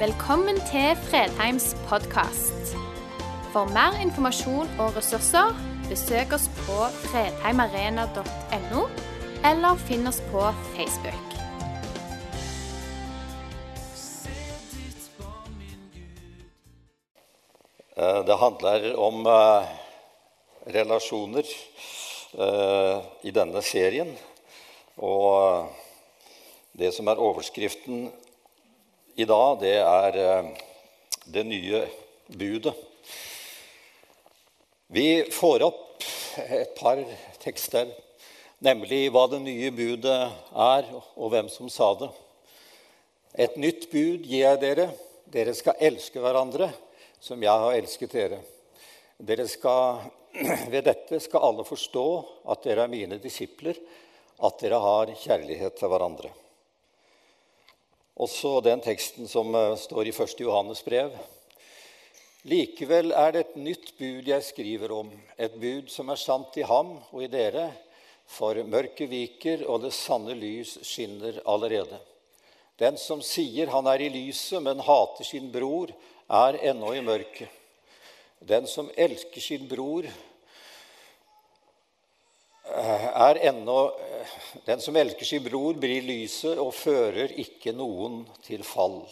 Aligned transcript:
Velkommen 0.00 0.56
til 0.56 0.96
Fredheims 0.96 1.76
podkast. 1.88 2.70
For 3.52 3.68
mer 3.68 3.98
informasjon 4.00 4.70
og 4.80 4.94
ressurser, 4.96 5.50
besøk 5.90 6.32
oss 6.32 6.46
på 6.62 6.76
fredheimarena.no, 7.02 8.84
eller 9.50 9.82
finn 9.82 10.08
oss 10.08 10.22
på 10.30 10.46
Facebook. 10.72 11.34
Eh, 17.96 18.20
Det 18.30 18.38
handler 18.44 18.88
om 18.96 19.20
eh, 19.26 19.68
relasjoner 20.78 21.44
eh, 22.40 23.04
i 23.28 23.36
denne 23.36 23.60
serien. 23.62 24.16
Og 24.96 25.68
det 26.72 26.94
som 26.96 27.12
er 27.12 27.20
overskriften 27.20 28.08
i 29.14 29.24
dag, 29.24 29.58
det 29.60 29.76
er 29.80 30.16
eh, 30.20 30.50
det 31.24 31.44
nye 31.46 31.82
budet. 32.26 32.74
Vi 34.90 35.24
får 35.32 35.62
opp 35.66 36.06
et 36.40 36.74
par 36.78 37.02
tekster, 37.42 37.90
nemlig 38.58 39.08
hva 39.14 39.26
det 39.30 39.42
nye 39.44 39.70
budet 39.74 40.18
er, 40.50 40.90
og 41.14 41.32
hvem 41.32 41.50
som 41.52 41.70
sa 41.70 41.92
det. 42.00 42.10
Et 43.46 43.56
nytt 43.60 43.86
bud 43.92 44.26
gir 44.26 44.44
jeg 44.44 44.62
dere. 44.62 44.88
Dere 45.30 45.54
skal 45.54 45.78
elske 45.78 46.18
hverandre 46.18 46.72
som 47.22 47.42
jeg 47.42 47.64
har 47.64 47.76
elsket 47.76 48.16
dere. 48.16 48.40
Dere 49.20 49.46
skal, 49.50 50.00
ved 50.72 50.82
dette 50.88 51.20
skal 51.22 51.46
alle 51.50 51.66
forstå 51.68 52.06
at 52.50 52.66
dere 52.66 52.86
er 52.86 52.92
mine 52.92 53.20
disipler, 53.22 53.78
at 54.40 54.62
dere 54.62 54.80
har 54.82 55.12
kjærlighet 55.20 55.76
til 55.78 55.92
hverandre. 55.92 56.32
Også 58.20 58.58
den 58.60 58.82
teksten 58.84 59.28
som 59.28 59.54
eh, 59.56 59.76
står 59.80 60.10
i 60.10 60.12
1. 60.12 60.40
Johannes 60.44 60.82
brev. 60.84 61.14
Likevel 62.50 63.14
er 63.16 63.32
det 63.32 63.40
et 63.46 63.56
nytt 63.56 63.94
bud 63.96 64.28
jeg 64.28 64.44
skriver 64.44 64.92
om, 64.92 65.08
et 65.40 65.54
bud 65.60 65.88
som 65.92 66.08
er 66.12 66.20
sant 66.20 66.56
i 66.60 66.64
ham 66.68 66.98
og 66.98 67.22
i 67.24 67.30
dere, 67.32 67.70
for 68.30 68.60
mørket 68.64 69.08
viker 69.10 69.64
og 69.66 69.86
det 69.86 69.92
sanne 69.96 70.36
lys 70.36 70.76
skinner 70.86 71.40
allerede. 71.48 71.96
Den 72.80 73.00
som 73.00 73.24
sier 73.24 73.72
han 73.72 73.88
er 73.88 74.04
i 74.04 74.12
lyset, 74.12 74.60
men 74.64 74.84
hater 74.84 75.26
sin 75.26 75.48
bror, 75.52 75.92
er 76.30 76.60
ennå 76.70 76.92
i 76.94 77.02
mørket. 77.04 77.48
Den 78.40 78.68
som 78.68 78.88
elsker 78.96 79.40
sin 79.40 79.66
bror, 79.68 80.06
er 82.74 83.40
ennå 83.50 83.78
eh, 83.88 84.34
Den 84.66 84.80
som 84.80 84.96
elsker 84.96 85.24
sin 85.24 85.44
bror, 85.44 85.74
blir 85.74 86.02
lyset 86.04 86.58
og 86.58 86.74
fører 86.74 87.32
ikke 87.40 87.72
noen 87.76 88.22
til 88.46 88.62
fall. 88.66 89.02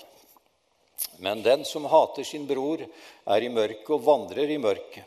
Men 1.22 1.42
den 1.42 1.64
som 1.66 1.86
hater 1.90 2.26
sin 2.26 2.46
bror, 2.46 2.82
er 3.26 3.42
i 3.42 3.50
mørket 3.52 3.90
og 3.94 4.04
vandrer 4.06 4.50
i 4.50 4.58
mørket. 4.58 5.04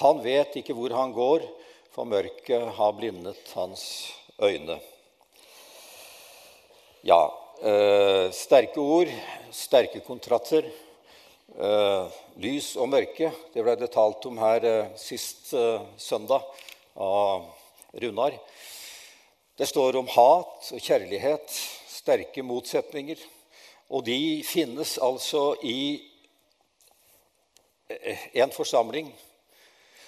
Han 0.00 0.20
vet 0.24 0.58
ikke 0.60 0.76
hvor 0.76 0.92
han 0.92 1.14
går, 1.16 1.46
for 1.92 2.08
mørket 2.08 2.66
har 2.76 2.92
blindet 2.96 3.52
hans 3.54 4.12
øyne. 4.42 4.76
Ja, 7.06 7.22
øh, 7.62 8.32
sterke 8.32 8.80
ord, 8.80 9.12
sterke 9.52 10.02
kontratter. 10.04 10.68
Øh, 11.56 12.08
lys 12.42 12.74
og 12.76 12.90
mørke, 12.92 13.30
det 13.54 13.62
ble 13.64 13.76
det 13.80 13.92
talt 13.94 14.26
om 14.28 14.40
her 14.42 14.64
øh, 14.66 14.88
sist 15.00 15.54
eh, 15.56 15.80
søndag 15.96 16.42
av 17.00 17.46
Runar. 18.02 18.36
Det 19.56 19.66
står 19.66 19.96
om 19.96 20.08
hat 20.12 20.70
og 20.72 20.80
kjærlighet, 20.84 21.52
sterke 21.88 22.42
motsetninger. 22.44 23.20
Og 23.88 24.04
de 24.04 24.42
finnes 24.44 24.96
altså 25.02 25.54
i 25.64 26.02
eh, 27.88 28.26
en 28.42 28.52
forsamling 28.52 29.12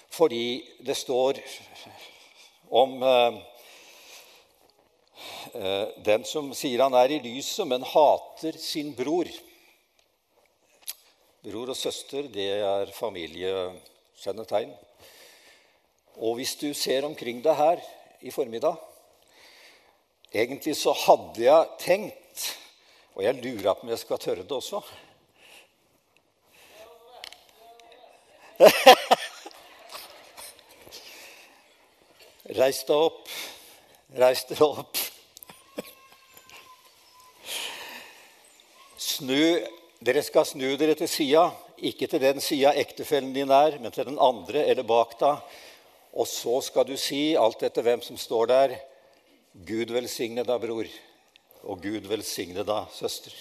fordi 0.09 0.65
det 0.81 0.95
står 0.97 1.37
om 2.73 2.95
eh, 3.05 3.37
eh, 5.53 5.85
den 6.05 6.25
som 6.25 6.49
sier 6.57 6.81
han 6.81 6.97
er 6.97 7.13
i 7.13 7.21
lyset, 7.23 7.67
men 7.69 7.85
hater 7.85 8.57
sin 8.57 8.91
bror. 8.97 9.29
Bror 11.45 11.71
og 11.71 11.77
søster, 11.77 12.25
det 12.27 12.49
er 12.57 12.93
familiekjennetegn. 12.97 14.73
Og 16.19 16.35
hvis 16.39 16.55
du 16.59 16.73
ser 16.75 17.05
omkring 17.07 17.43
deg 17.43 17.55
her 17.55 17.79
i 18.21 18.31
formiddag 18.31 18.75
Egentlig 20.29 20.75
så 20.77 20.93
hadde 20.93 21.41
jeg 21.41 21.69
tenkt, 21.81 22.57
og 23.17 23.23
jeg 23.25 23.39
lurer 23.39 23.73
på 23.73 23.81
om 23.87 23.89
jeg 23.89 23.99
skal 24.03 24.19
tørre 24.21 24.43
det 24.45 24.51
også 24.53 24.81
Reis 32.59 32.81
deg 32.83 32.95
opp. 32.97 33.29
Reis 34.17 34.41
deg 34.49 34.61
opp. 34.65 34.97
Snu, 38.99 39.61
dere 40.01 40.23
skal 40.25 40.45
snu 40.49 40.75
dere 40.81 40.95
til 40.97 41.09
sida, 41.11 41.51
ikke 41.77 42.07
til 42.09 42.21
den 42.23 42.41
sida 42.43 42.73
ektefellen 42.81 43.33
din 43.35 43.51
er, 43.53 43.77
men 43.79 43.91
til 43.93 44.05
den 44.09 44.19
andre 44.19 44.65
eller 44.65 44.83
bak 44.87 45.13
deg. 45.21 45.37
Og 46.13 46.27
så 46.27 46.59
skal 46.65 46.87
du 46.89 46.95
si, 46.97 47.35
alt 47.37 47.63
etter 47.63 47.85
hvem 47.85 48.01
som 48.01 48.17
står 48.17 48.49
der, 48.49 48.75
Gud 49.53 49.91
velsigne 49.93 50.45
deg, 50.45 50.61
bror. 50.61 50.89
Og 51.69 51.81
Gud 51.83 52.07
velsigne 52.09 52.63
deg, 52.65 52.93
søster. 52.95 53.35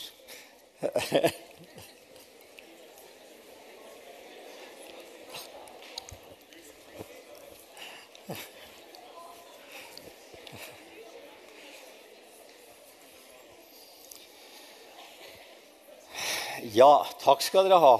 Ja, 16.79 17.07
takk 17.23 17.41
skal 17.43 17.67
dere 17.67 17.79
ha. 17.81 17.95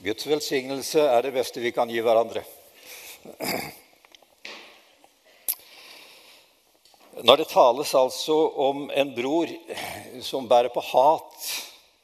Guds 0.00 0.24
velsignelse 0.24 1.02
er 1.04 1.26
det 1.26 1.34
beste 1.34 1.60
vi 1.60 1.74
kan 1.76 1.90
gi 1.92 2.00
hverandre. 2.00 2.40
Når 7.20 7.36
det 7.36 7.50
tales 7.50 7.90
altså 7.94 8.36
om 8.64 8.86
en 8.96 9.10
bror 9.12 9.50
som 10.24 10.46
bærer 10.48 10.72
på 10.72 10.80
hat 10.80 11.50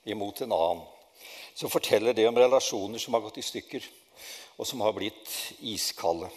imot 0.04 0.42
en 0.44 0.52
annen, 0.52 0.82
så 1.56 1.70
forteller 1.72 2.12
det 2.12 2.26
om 2.28 2.36
relasjoner 2.36 3.00
som 3.00 3.16
har 3.16 3.22
gått 3.24 3.38
i 3.40 3.44
stykker, 3.46 3.86
og 4.60 4.68
som 4.68 4.84
har 4.84 4.92
blitt 4.92 5.32
iskalde. 5.64 6.28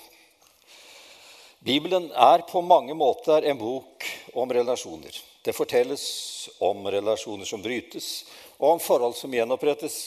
Bibelen 1.59 2.07
er 2.15 2.45
på 2.47 2.61
mange 2.63 2.95
måter 2.95 3.43
en 3.43 3.59
bok 3.59 4.07
om 4.31 4.47
relasjoner. 4.55 5.11
Det 5.43 5.51
fortelles 5.57 6.05
om 6.63 6.87
relasjoner 6.87 7.43
som 7.43 7.59
brytes, 7.59 8.23
og 8.63 8.77
om 8.77 8.79
forhold 8.79 9.19
som 9.19 9.35
gjenopprettes. 9.35 9.99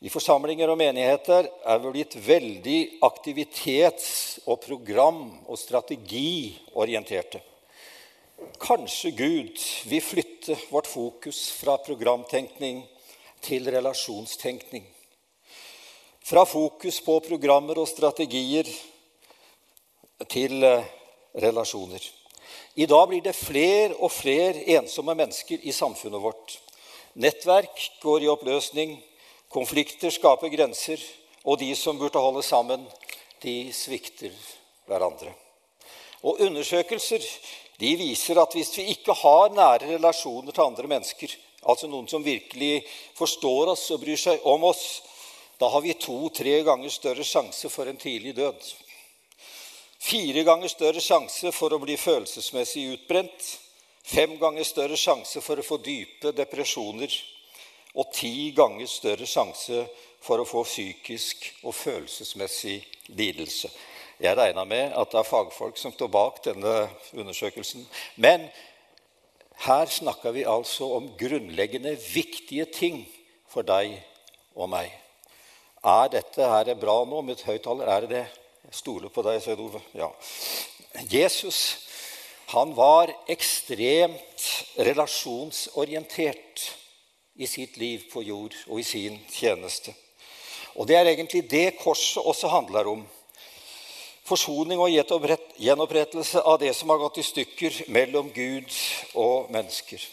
I 0.00 0.08
forsamlinger 0.08 0.70
og 0.72 0.78
menigheter 0.80 1.44
er 1.44 1.80
vi 1.82 1.90
blitt 1.92 2.14
veldig 2.24 2.78
aktivitets- 3.04 4.38
og 4.46 4.62
program- 4.64 5.42
og 5.44 5.58
strategiorienterte. 5.60 7.42
Kanskje 8.56 9.10
Gud 9.12 9.60
vil 9.90 10.00
flytte 10.00 10.56
vårt 10.70 10.88
fokus 10.88 11.50
fra 11.52 11.76
programtenkning 11.84 12.80
til 13.44 13.68
relasjonstenkning. 13.68 14.86
Fra 16.24 16.46
fokus 16.48 17.02
på 17.04 17.18
programmer 17.20 17.76
og 17.82 17.88
strategier 17.88 18.64
til 20.32 20.64
eh, 20.64 20.88
relasjoner. 21.44 22.00
I 22.80 22.88
dag 22.88 23.04
blir 23.08 23.20
det 23.20 23.36
flere 23.36 23.92
og 24.00 24.12
flere 24.16 24.64
ensomme 24.78 25.12
mennesker 25.12 25.60
i 25.60 25.76
samfunnet 25.76 26.24
vårt. 26.24 26.56
Nettverk 27.20 27.90
går 28.00 28.24
i 28.24 28.32
oppløsning, 28.32 28.96
konflikter 29.50 30.12
skaper 30.14 30.52
grenser, 30.52 31.02
og 31.44 31.58
de 31.58 31.72
som 31.76 31.98
burde 31.98 32.20
holde 32.20 32.42
sammen, 32.46 32.84
de 33.42 33.72
svikter 33.74 34.34
hverandre. 34.88 35.32
Og 36.22 36.40
undersøkelser 36.44 37.24
de 37.80 37.94
viser 37.96 38.38
at 38.40 38.52
hvis 38.54 38.74
vi 38.76 38.90
ikke 38.92 39.16
har 39.22 39.54
nære 39.56 39.94
relasjoner 39.94 40.52
til 40.52 40.66
andre 40.66 40.90
mennesker, 40.90 41.32
altså 41.64 41.88
noen 41.88 42.08
som 42.08 42.24
virkelig 42.24 42.82
forstår 43.16 43.72
oss 43.72 43.86
og 43.94 44.02
bryr 44.04 44.20
seg 44.20 44.44
om 44.48 44.66
oss, 44.68 45.00
da 45.60 45.68
har 45.68 45.82
vi 45.84 45.96
to-tre 45.96 46.60
ganger 46.64 46.92
større 46.92 47.24
sjanse 47.24 47.68
for 47.72 47.88
en 47.88 48.00
tidlig 48.00 48.36
død. 48.36 48.68
Fire 50.00 50.44
ganger 50.44 50.72
større 50.72 51.00
sjanse 51.04 51.52
for 51.52 51.72
å 51.72 51.80
bli 51.82 51.96
følelsesmessig 52.00 52.86
utbrent. 52.94 53.48
Fem 54.04 54.38
ganger 54.40 54.64
større 54.64 54.96
sjanse 54.96 55.42
for 55.44 55.60
å 55.60 55.64
få 55.64 55.76
dype 55.84 56.32
depresjoner. 56.36 57.12
Og 57.94 58.12
ti 58.14 58.50
ganger 58.56 58.86
større 58.86 59.26
sjanse 59.26 59.84
for 60.22 60.40
å 60.40 60.48
få 60.48 60.62
psykisk 60.68 61.46
og 61.64 61.74
følelsesmessig 61.74 62.78
lidelse. 63.16 63.70
Jeg 64.20 64.36
regner 64.36 64.66
med 64.68 64.92
at 64.92 65.12
det 65.12 65.18
er 65.22 65.30
fagfolk 65.30 65.78
som 65.80 65.94
står 65.94 66.10
bak 66.12 66.42
denne 66.44 66.74
undersøkelsen. 67.16 67.86
Men 68.16 68.50
Her 69.60 69.86
snakker 69.92 70.32
vi 70.32 70.46
altså 70.48 70.86
om 70.96 71.10
grunnleggende 71.20 71.92
viktige 72.14 72.64
ting 72.64 73.02
for 73.48 73.60
deg 73.60 73.92
og 74.56 74.70
meg. 74.72 74.88
Er 75.84 76.08
dette 76.12 76.48
her 76.48 76.70
bra 76.80 77.04
nå 77.04 77.20
med 77.24 77.42
høyttaler? 77.44 77.88
Er 77.92 78.06
det 78.06 78.10
det? 78.14 78.24
Jeg 78.70 78.78
stoler 78.78 79.12
på 79.12 79.20
deg, 79.26 79.42
Svein 79.44 79.60
Ove. 79.60 79.82
Ja. 79.92 80.08
Jesus 81.12 81.76
han 82.54 82.72
var 82.74 83.12
ekstremt 83.30 84.46
relasjonsorientert 84.80 86.64
i 87.40 87.48
sitt 87.48 87.78
liv 87.80 88.04
på 88.12 88.22
jord 88.22 88.54
og 88.68 88.80
i 88.80 88.84
sin 88.84 89.16
tjeneste. 89.32 89.94
Og 90.76 90.86
det 90.88 90.98
er 90.98 91.08
egentlig 91.08 91.46
det 91.50 91.78
korset 91.80 92.20
også 92.20 92.50
handler 92.52 92.92
om. 92.92 93.02
Forsoning 94.28 94.78
og 94.78 94.92
gjenopprettelse 94.92 96.44
av 96.44 96.60
det 96.60 96.74
som 96.76 96.92
har 96.92 97.00
gått 97.00 97.18
i 97.18 97.26
stykker 97.26 97.80
mellom 97.90 98.28
Gud 98.34 98.68
og 99.18 99.48
mennesker. 99.50 100.04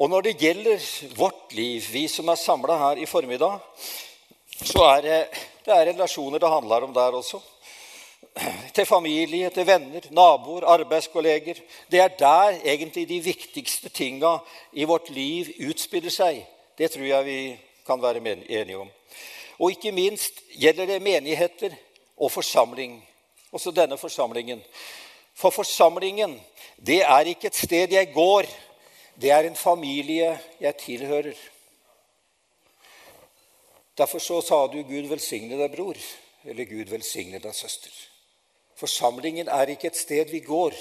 Og 0.00 0.08
når 0.10 0.26
det 0.26 0.38
gjelder 0.40 0.88
vårt 1.18 1.52
liv, 1.54 1.84
vi 1.92 2.06
som 2.08 2.32
er 2.32 2.40
samla 2.40 2.78
her 2.80 3.02
i 3.04 3.06
formiddag, 3.06 3.60
så 4.64 4.86
er 4.88 5.04
det, 5.04 5.18
det 5.66 5.74
er 5.76 5.90
relasjoner 5.92 6.40
det 6.40 6.50
handler 6.50 6.88
om 6.88 6.96
der 6.96 7.20
også. 7.20 7.42
Til 8.72 8.86
familie, 8.88 9.50
til 9.50 9.66
venner, 9.66 10.06
naboer, 10.10 10.64
arbeidskolleger. 10.64 11.60
Det 11.90 12.00
er 12.00 12.08
der 12.08 12.60
egentlig 12.64 13.08
de 13.08 13.20
viktigste 13.20 13.88
tinga 13.88 14.38
i 14.72 14.84
vårt 14.88 15.10
liv 15.10 15.50
utspiller 15.68 16.10
seg. 16.10 16.40
Det 16.78 16.90
tror 16.90 17.04
jeg 17.04 17.24
vi 17.24 17.38
kan 17.86 18.02
være 18.02 18.22
enige 18.48 18.78
om. 18.78 18.90
Og 19.58 19.70
ikke 19.70 19.92
minst 19.92 20.40
gjelder 20.56 20.86
det 20.86 21.02
menigheter 21.02 21.76
og 22.16 22.32
forsamling. 22.32 23.08
Også 23.52 23.70
denne 23.70 23.98
forsamlingen. 23.98 24.62
For 25.34 25.50
forsamlingen, 25.50 26.40
det 26.76 27.02
er 27.02 27.28
ikke 27.28 27.46
et 27.46 27.56
sted 27.56 27.92
jeg 27.92 28.12
går. 28.14 28.48
Det 29.20 29.30
er 29.30 29.44
en 29.44 29.56
familie 29.56 30.38
jeg 30.60 30.76
tilhører. 30.76 31.36
Derfor 33.98 34.18
så 34.18 34.40
sa 34.40 34.66
du 34.66 34.82
'Gud 34.82 35.08
velsigne 35.08 35.58
deg, 35.58 35.70
bror', 35.76 36.00
eller 36.44 36.64
'Gud 36.64 36.90
velsigne 36.90 37.38
deg, 37.38 37.52
søster'. 37.52 38.11
Forsamlingen 38.82 39.46
er 39.46 39.70
ikke 39.70 39.92
et 39.92 39.98
sted 39.98 40.32
vi 40.34 40.40
går, 40.42 40.74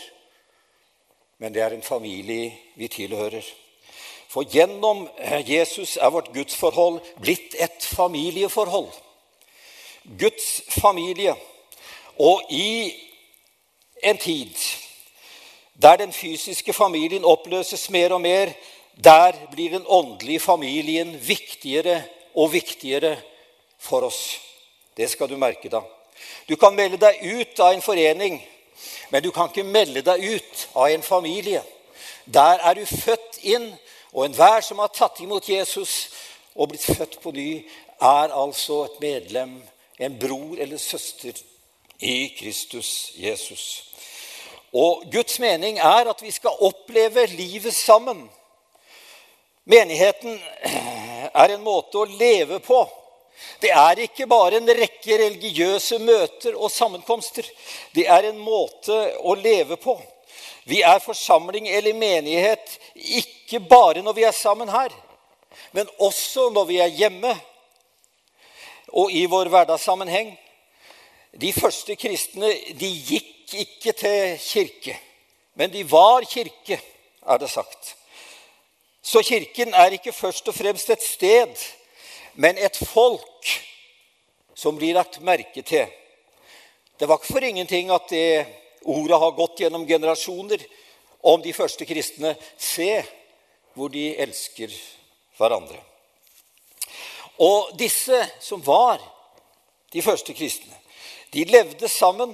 men 1.38 1.54
det 1.54 1.62
er 1.62 1.76
en 1.76 1.84
familie 1.86 2.48
vi 2.76 2.88
tilhører. 2.90 3.46
For 4.32 4.48
gjennom 4.48 5.04
Jesus 5.46 5.98
er 6.02 6.10
vårt 6.10 6.32
gudsforhold 6.34 6.98
blitt 7.22 7.54
et 7.62 7.86
familieforhold. 7.86 8.90
Guds 10.18 10.50
familie. 10.82 11.36
Og 12.18 12.42
i 12.50 12.90
en 14.02 14.18
tid 14.18 14.56
der 15.82 16.02
den 16.02 16.14
fysiske 16.14 16.74
familien 16.74 17.26
oppløses 17.26 17.90
mer 17.90 18.14
og 18.18 18.22
mer, 18.22 18.54
der 18.98 19.38
blir 19.52 19.78
den 19.78 19.86
åndelige 19.86 20.40
familien 20.40 21.14
viktigere 21.28 22.02
og 22.34 22.54
viktigere 22.54 23.18
for 23.78 24.10
oss. 24.10 24.40
Det 24.98 25.10
skal 25.10 25.30
du 25.30 25.38
merke 25.38 25.70
deg. 25.70 26.01
Du 26.48 26.56
kan 26.56 26.76
melde 26.76 26.98
deg 26.98 27.22
ut 27.22 27.60
av 27.60 27.74
en 27.74 27.82
forening, 27.82 28.40
men 29.10 29.24
du 29.24 29.32
kan 29.32 29.50
ikke 29.50 29.64
melde 29.68 30.02
deg 30.06 30.24
ut 30.24 30.68
av 30.74 30.90
en 30.90 31.04
familie. 31.04 31.64
Der 32.26 32.60
er 32.64 32.74
du 32.74 32.86
født 32.86 33.42
inn 33.42 33.72
og 34.12 34.26
enhver 34.26 34.62
som 34.62 34.80
har 34.80 34.92
tatt 34.94 35.22
imot 35.24 35.50
Jesus 35.50 36.10
og 36.56 36.72
blitt 36.72 36.84
født 36.84 37.20
på 37.24 37.32
ny, 37.32 37.64
er 38.02 38.34
altså 38.34 38.84
et 38.86 39.00
medlem, 39.00 39.62
en 40.00 40.20
bror 40.20 40.58
eller 40.60 40.78
søster 40.78 41.38
i 42.00 42.34
Kristus 42.40 43.12
Jesus. 43.16 43.86
Og 44.74 45.04
Guds 45.12 45.40
mening 45.40 45.80
er 45.80 46.10
at 46.10 46.22
vi 46.22 46.32
skal 46.32 46.60
oppleve 46.60 47.26
livet 47.26 47.76
sammen. 47.76 48.30
Menigheten 49.66 50.40
er 51.34 51.54
en 51.54 51.64
måte 51.64 52.02
å 52.02 52.10
leve 52.10 52.60
på. 52.64 52.82
Det 53.62 53.70
er 53.70 54.00
ikke 54.06 54.28
bare 54.30 54.58
en 54.58 54.70
rekke 54.70 55.18
religiøse 55.22 56.00
møter 56.02 56.56
og 56.56 56.72
sammenkomster. 56.72 57.46
Det 57.96 58.08
er 58.10 58.30
en 58.30 58.40
måte 58.42 58.98
å 59.22 59.36
leve 59.38 59.78
på. 59.82 59.98
Vi 60.70 60.82
er 60.86 61.02
forsamling 61.02 61.68
eller 61.70 61.98
menighet 61.98 62.78
ikke 62.96 63.60
bare 63.66 64.04
når 64.06 64.18
vi 64.18 64.26
er 64.28 64.36
sammen 64.36 64.70
her, 64.70 64.94
men 65.72 65.90
også 65.98 66.50
når 66.54 66.68
vi 66.70 66.78
er 66.84 66.94
hjemme 67.00 67.34
og 68.92 69.12
i 69.12 69.26
vår 69.26 69.50
hverdagssammenheng. 69.50 70.36
De 71.42 71.54
første 71.56 71.96
kristne 71.96 72.52
de 72.78 72.90
gikk 73.08 73.56
ikke 73.62 73.94
til 73.96 74.38
kirke, 74.44 74.98
men 75.56 75.72
de 75.72 75.84
var 75.88 76.26
kirke, 76.30 76.78
er 77.28 77.38
det 77.40 77.50
sagt. 77.50 77.96
Så 79.02 79.24
kirken 79.26 79.74
er 79.74 79.96
ikke 79.96 80.14
først 80.14 80.48
og 80.48 80.56
fremst 80.56 80.90
et 80.90 81.04
sted, 81.04 81.56
men 82.34 82.58
et 82.58 82.78
folk 82.78 83.52
som 84.54 84.78
blir 84.78 84.96
lagt 84.96 85.22
merke 85.26 85.64
til. 85.66 85.88
Det 86.98 87.08
var 87.10 87.18
ikke 87.18 87.34
for 87.34 87.44
ingenting 87.44 87.92
at 87.92 88.10
det 88.12 88.28
Ordet 88.82 89.20
har 89.20 89.32
gått 89.32 89.60
gjennom 89.60 89.88
generasjoner 89.88 90.62
om 91.22 91.42
de 91.42 91.54
første 91.54 91.86
kristne. 91.86 92.34
Se 92.58 93.04
hvor 93.78 93.92
de 93.94 94.08
elsker 94.18 94.74
hverandre. 95.38 95.78
Og 97.42 97.76
disse 97.78 98.24
som 98.42 98.62
var 98.66 99.02
de 99.94 100.02
første 100.02 100.34
kristne, 100.34 100.74
de 101.32 101.46
levde 101.46 101.88
sammen 101.90 102.34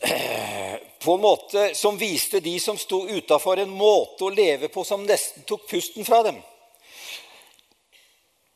på 1.04 1.14
en 1.14 1.22
måte 1.22 1.74
som 1.76 1.98
viste 2.00 2.40
de 2.40 2.56
som 2.60 2.78
sto 2.80 3.04
utafor, 3.08 3.60
en 3.60 3.70
måte 3.70 4.24
å 4.24 4.32
leve 4.32 4.72
på 4.72 4.84
som 4.84 5.04
nesten 5.06 5.44
tok 5.48 5.68
pusten 5.68 6.08
fra 6.08 6.22
dem. 6.24 6.40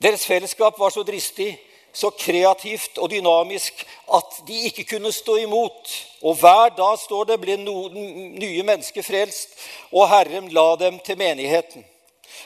Deres 0.03 0.27
fellesskap 0.27 0.79
var 0.79 0.91
så 0.91 1.03
dristig 1.03 1.55
så 1.97 2.11
kreativt 2.13 2.99
og 3.01 3.09
dynamisk 3.11 3.81
at 4.15 4.41
de 4.49 4.57
ikke 4.69 4.85
kunne 4.85 5.13
stå 5.13 5.37
imot. 5.47 5.93
Og 6.23 6.35
hver 6.35 6.75
dag, 6.77 6.99
står 6.99 7.31
det, 7.31 7.39
ble 7.41 7.57
noen 7.57 8.35
nye 8.37 8.65
mennesker 8.69 9.05
frelst, 9.07 9.55
og 9.93 10.09
Herren 10.11 10.51
la 10.53 10.67
dem 10.81 10.99
til 11.05 11.17
menigheten. 11.17 11.87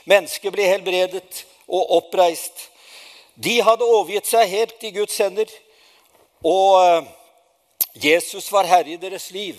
Mennesker 0.06 0.54
ble 0.54 0.68
helbredet 0.70 1.44
og 1.66 1.96
oppreist. 1.98 2.68
De 3.34 3.58
hadde 3.62 3.88
overgitt 3.88 4.30
seg 4.30 4.46
helt 4.52 4.86
i 4.86 4.92
Guds 4.94 5.18
hender, 5.18 5.50
og 6.46 6.76
eh, 6.84 7.10
Jesus 8.06 8.46
var 8.52 8.68
herre 8.70 8.94
i 8.94 9.00
deres 9.02 9.30
liv. 9.34 9.58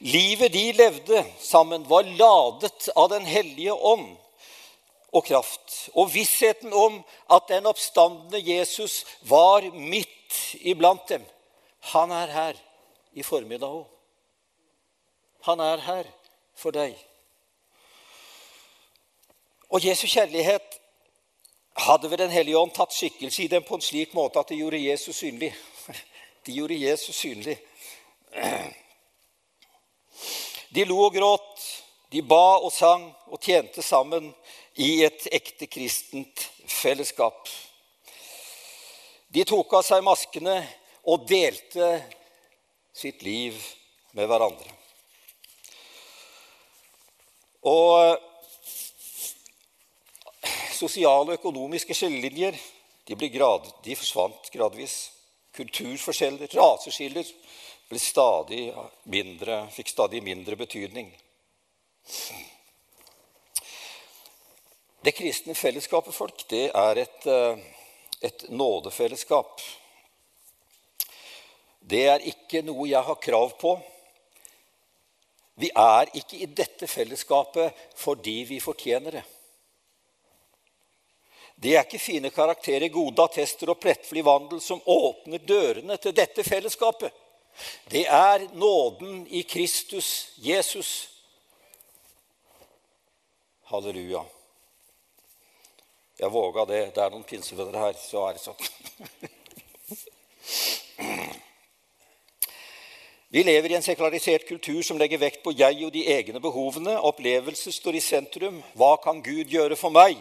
Livet 0.00 0.52
de 0.54 0.64
levde 0.72 1.24
sammen, 1.42 1.84
var 1.90 2.08
ladet 2.08 2.88
av 2.96 3.10
Den 3.12 3.26
hellige 3.28 3.74
ånd 3.74 4.08
og 5.12 5.24
kraft. 5.24 5.88
Og 5.94 6.14
vissheten 6.14 6.72
om 6.72 7.00
at 7.30 7.48
den 7.48 7.66
oppstandende 7.66 8.40
Jesus 8.42 9.04
var 9.20 9.66
midt 9.74 10.54
iblant 10.60 11.08
dem. 11.08 11.24
Han 11.80 12.10
er 12.10 12.26
her 12.26 12.58
i 13.12 13.22
formiddag 13.22 13.68
òg. 13.68 13.86
Han 15.48 15.60
er 15.60 15.80
her 15.80 16.04
for 16.54 16.70
deg. 16.70 16.94
Og 19.70 19.84
Jesu 19.86 20.06
kjærlighet 20.06 20.76
hadde 21.76 22.10
ved 22.10 22.18
Den 22.18 22.30
hellige 22.30 22.58
ånd 22.58 22.74
tatt 22.74 22.92
skikkelse 22.92 23.42
i 23.42 23.48
dem 23.48 23.62
på 23.62 23.74
en 23.74 23.84
slik 23.84 24.14
måte 24.14 24.38
at 24.38 24.48
de 24.48 24.58
gjorde 24.58 24.82
Jesus 24.82 25.16
synlig. 25.16 25.54
De 26.46 26.52
gjorde 26.52 26.80
Jesus 26.80 27.16
synlig. 27.16 27.58
De 30.74 30.84
lo 30.84 30.96
og 31.04 31.14
gråt, 31.14 31.60
de 32.12 32.22
ba 32.22 32.56
og 32.62 32.72
sang 32.72 33.10
og 33.26 33.40
tjente 33.42 33.82
sammen 33.82 34.30
i 34.78 35.02
et 35.04 35.26
ekte 35.34 35.66
kristent 35.66 36.46
fellesskap. 36.70 37.48
De 39.30 39.44
tok 39.46 39.74
av 39.78 39.86
seg 39.86 40.04
maskene 40.06 40.56
og 41.10 41.26
delte 41.28 41.92
sitt 42.94 43.22
liv 43.22 43.56
med 44.18 44.26
hverandre. 44.30 44.74
Og 47.70 48.18
sosiale 50.74 51.28
og 51.28 51.36
økonomiske 51.36 51.94
skillelinjer 51.94 52.56
de, 53.06 53.28
grad, 53.28 53.66
de 53.84 53.96
forsvant 53.98 54.50
gradvis. 54.54 55.10
Kulturforskjeller, 55.56 56.48
raseskiller, 56.54 57.26
stadig 57.98 58.70
mindre, 59.10 59.64
fikk 59.74 59.90
stadig 59.90 60.22
mindre 60.22 60.56
betydning. 60.56 61.10
Det 65.00 65.12
kristne 65.16 65.54
fellesskapet, 65.54 66.14
folk, 66.14 66.42
det 66.48 66.66
er 66.76 66.98
et, 66.98 67.26
eh, 67.26 67.58
et 68.20 68.44
nådefellesskap. 68.48 69.60
Det 71.80 72.02
er 72.06 72.26
ikke 72.28 72.60
noe 72.62 72.88
jeg 72.88 73.02
har 73.02 73.14
krav 73.14 73.54
på. 73.60 73.80
Vi 75.54 75.70
er 75.76 76.10
ikke 76.14 76.36
i 76.36 76.46
dette 76.46 76.86
fellesskapet 76.86 77.72
fordi 77.96 78.42
vi 78.48 78.60
fortjener 78.60 79.10
det. 79.10 79.22
Det 81.56 81.76
er 81.76 81.84
ikke 81.84 81.98
fine 82.00 82.30
karakterer, 82.30 82.88
gode 82.88 83.24
attester 83.24 83.72
og 83.72 83.80
plettfri 83.80 84.22
vandel 84.24 84.60
som 84.64 84.80
åpner 84.84 85.40
dørene 85.44 85.96
til 85.96 86.14
dette 86.16 86.44
fellesskapet. 86.44 87.12
Det 87.88 88.06
er 88.06 88.46
nåden 88.52 89.26
i 89.26 89.42
Kristus 89.42 90.32
Jesus 90.36 91.08
Halleluja. 93.70 94.24
Jeg 96.20 96.32
våga 96.32 96.66
det. 96.68 96.80
Det 96.94 97.00
er 97.00 97.12
noen 97.14 97.24
pinsevenner 97.24 97.80
her, 97.80 97.94
så 97.96 98.26
er 98.28 98.36
det 98.36 98.42
sånn. 98.44 98.60
Vi 103.30 103.44
lever 103.46 103.72
i 103.72 103.76
en 103.78 103.84
sekularisert 103.86 104.44
kultur 104.44 104.82
som 104.84 104.98
legger 105.00 105.22
vekt 105.22 105.40
på 105.44 105.54
jeg 105.56 105.78
og 105.86 105.94
de 105.94 106.02
egne 106.12 106.42
behovene. 106.44 106.98
Opplevelser 107.08 107.72
står 107.72 107.96
i 107.96 108.02
sentrum. 108.04 108.58
Hva 108.76 108.98
kan 109.00 109.22
Gud 109.24 109.48
gjøre 109.48 109.78
for 109.80 109.94
meg? 109.94 110.18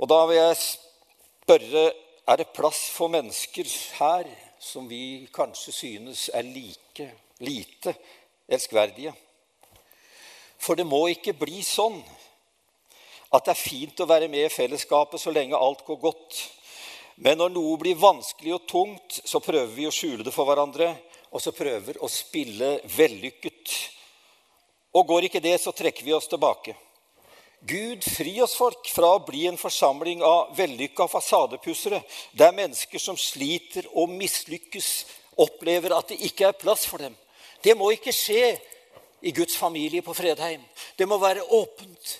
Og 0.00 0.08
da 0.08 0.22
vil 0.30 0.38
jeg 0.38 0.56
spørre 0.62 1.84
er 2.32 2.40
det 2.40 2.54
plass 2.56 2.86
for 2.94 3.12
mennesker 3.12 3.68
her 3.98 4.32
som 4.62 4.88
vi 4.88 5.28
kanskje 5.34 5.76
synes 5.76 6.30
er 6.32 6.46
like 6.46 7.10
lite 7.42 7.92
elskverdige? 8.48 9.12
For 10.56 10.78
det 10.78 10.88
må 10.88 11.04
ikke 11.12 11.36
bli 11.36 11.60
sånn 11.66 12.00
at 13.32 13.46
det 13.46 13.54
er 13.54 13.62
fint 13.62 14.02
å 14.02 14.08
være 14.08 14.28
med 14.28 14.44
i 14.44 14.52
fellesskapet 14.52 15.20
så 15.20 15.32
lenge 15.32 15.56
alt 15.56 15.84
går 15.86 16.00
godt. 16.02 16.40
Men 17.24 17.38
når 17.40 17.52
noe 17.54 17.78
blir 17.80 17.98
vanskelig 18.00 18.54
og 18.56 18.66
tungt, 18.68 19.20
så 19.24 19.40
prøver 19.40 19.72
vi 19.72 19.88
å 19.88 19.94
skjule 19.94 20.24
det 20.26 20.34
for 20.34 20.48
hverandre. 20.48 20.90
Og 21.32 21.40
så 21.40 21.54
prøver 21.56 21.96
å 22.04 22.10
spille 22.12 22.74
vellykket. 22.92 23.76
Og 24.92 25.06
går 25.08 25.28
ikke 25.28 25.40
det, 25.40 25.54
så 25.60 25.72
trekker 25.72 26.04
vi 26.04 26.12
oss 26.12 26.28
tilbake. 26.28 26.74
Gud, 27.64 28.02
fri 28.04 28.34
oss 28.42 28.56
folk 28.58 28.88
fra 28.90 29.14
å 29.14 29.22
bli 29.22 29.46
en 29.46 29.56
forsamling 29.56 30.20
av 30.26 30.50
vellykka 30.58 31.06
fasadepussere, 31.08 32.02
der 32.34 32.52
mennesker 32.56 33.00
som 33.00 33.16
sliter 33.16 33.86
og 33.94 34.10
mislykkes, 34.12 34.90
opplever 35.40 35.94
at 35.96 36.10
det 36.10 36.18
ikke 36.26 36.50
er 36.50 36.58
plass 36.58 36.84
for 36.90 37.00
dem. 37.00 37.14
Det 37.62 37.72
må 37.78 37.92
ikke 37.94 38.12
skje 38.12 38.58
i 39.22 39.32
Guds 39.32 39.54
familie 39.56 40.02
på 40.04 40.12
Fredheim. 40.12 40.60
Det 40.98 41.06
må 41.08 41.16
være 41.22 41.46
åpent 41.54 42.18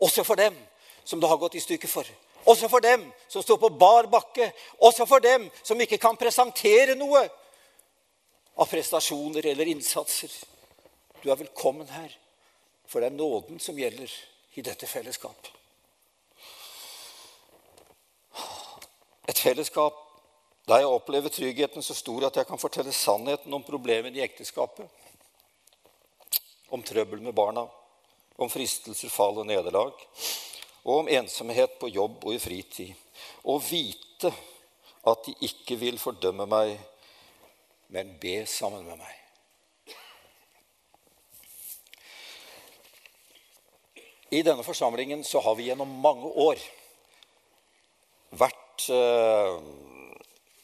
også 0.00 0.24
for 0.24 0.36
dem 0.36 0.56
som 1.04 1.20
det 1.20 1.28
har 1.28 1.36
gått 1.36 1.54
i 1.54 1.62
stykker 1.62 1.88
for. 1.88 2.08
Også 2.44 2.68
for 2.68 2.80
dem 2.84 3.06
som 3.28 3.42
står 3.42 3.56
på 3.56 3.68
bar 3.68 4.08
bakke. 4.12 4.50
Også 4.78 5.06
for 5.06 5.20
dem 5.20 5.48
som 5.62 5.80
ikke 5.80 5.98
kan 6.00 6.16
presentere 6.16 6.96
noe 6.98 7.24
av 8.54 8.68
prestasjoner 8.70 9.46
eller 9.46 9.70
innsatser. 9.72 10.30
Du 11.22 11.30
er 11.32 11.40
velkommen 11.40 11.88
her, 11.88 12.12
for 12.86 13.00
det 13.00 13.08
er 13.10 13.16
nåden 13.16 13.60
som 13.60 13.78
gjelder 13.78 14.10
i 14.54 14.64
dette 14.64 14.86
fellesskap. 14.86 15.48
Et 19.28 19.38
fellesskap 19.40 20.00
der 20.68 20.80
jeg 20.80 20.92
opplever 20.92 21.32
tryggheten 21.32 21.84
så 21.84 21.96
stor 21.96 22.26
at 22.28 22.36
jeg 22.36 22.48
kan 22.48 22.60
fortelle 22.60 22.92
sannheten 22.92 23.52
om 23.52 23.64
problemene 23.64 24.16
i 24.16 24.24
ekteskapet. 24.24 24.84
Om 26.72 26.84
trøbbel 26.84 27.20
med 27.24 27.36
barna 27.36 27.66
om 28.36 28.50
fristelser, 28.50 29.12
fall 29.12 29.38
og 29.42 29.46
nederlag, 29.48 29.94
og 30.84 31.04
om 31.04 31.08
ensomhet 31.08 31.78
på 31.80 31.90
jobb 31.92 32.24
og 32.26 32.34
i 32.34 32.42
fritid. 32.42 32.94
Og 33.48 33.62
vite 33.68 34.32
at 35.06 35.26
de 35.26 35.34
ikke 35.46 35.76
vil 35.80 36.00
fordømme 36.00 36.46
meg, 36.48 36.78
men 37.94 38.16
be 38.20 38.42
sammen 38.48 38.86
med 38.88 38.98
meg. 39.00 39.20
I 44.34 44.42
denne 44.42 44.64
forsamlingen 44.66 45.22
så 45.24 45.38
har 45.44 45.54
vi 45.54 45.68
gjennom 45.68 45.90
mange 46.02 46.26
år 46.26 46.58
vært 48.34 48.88
eh, 48.90 49.58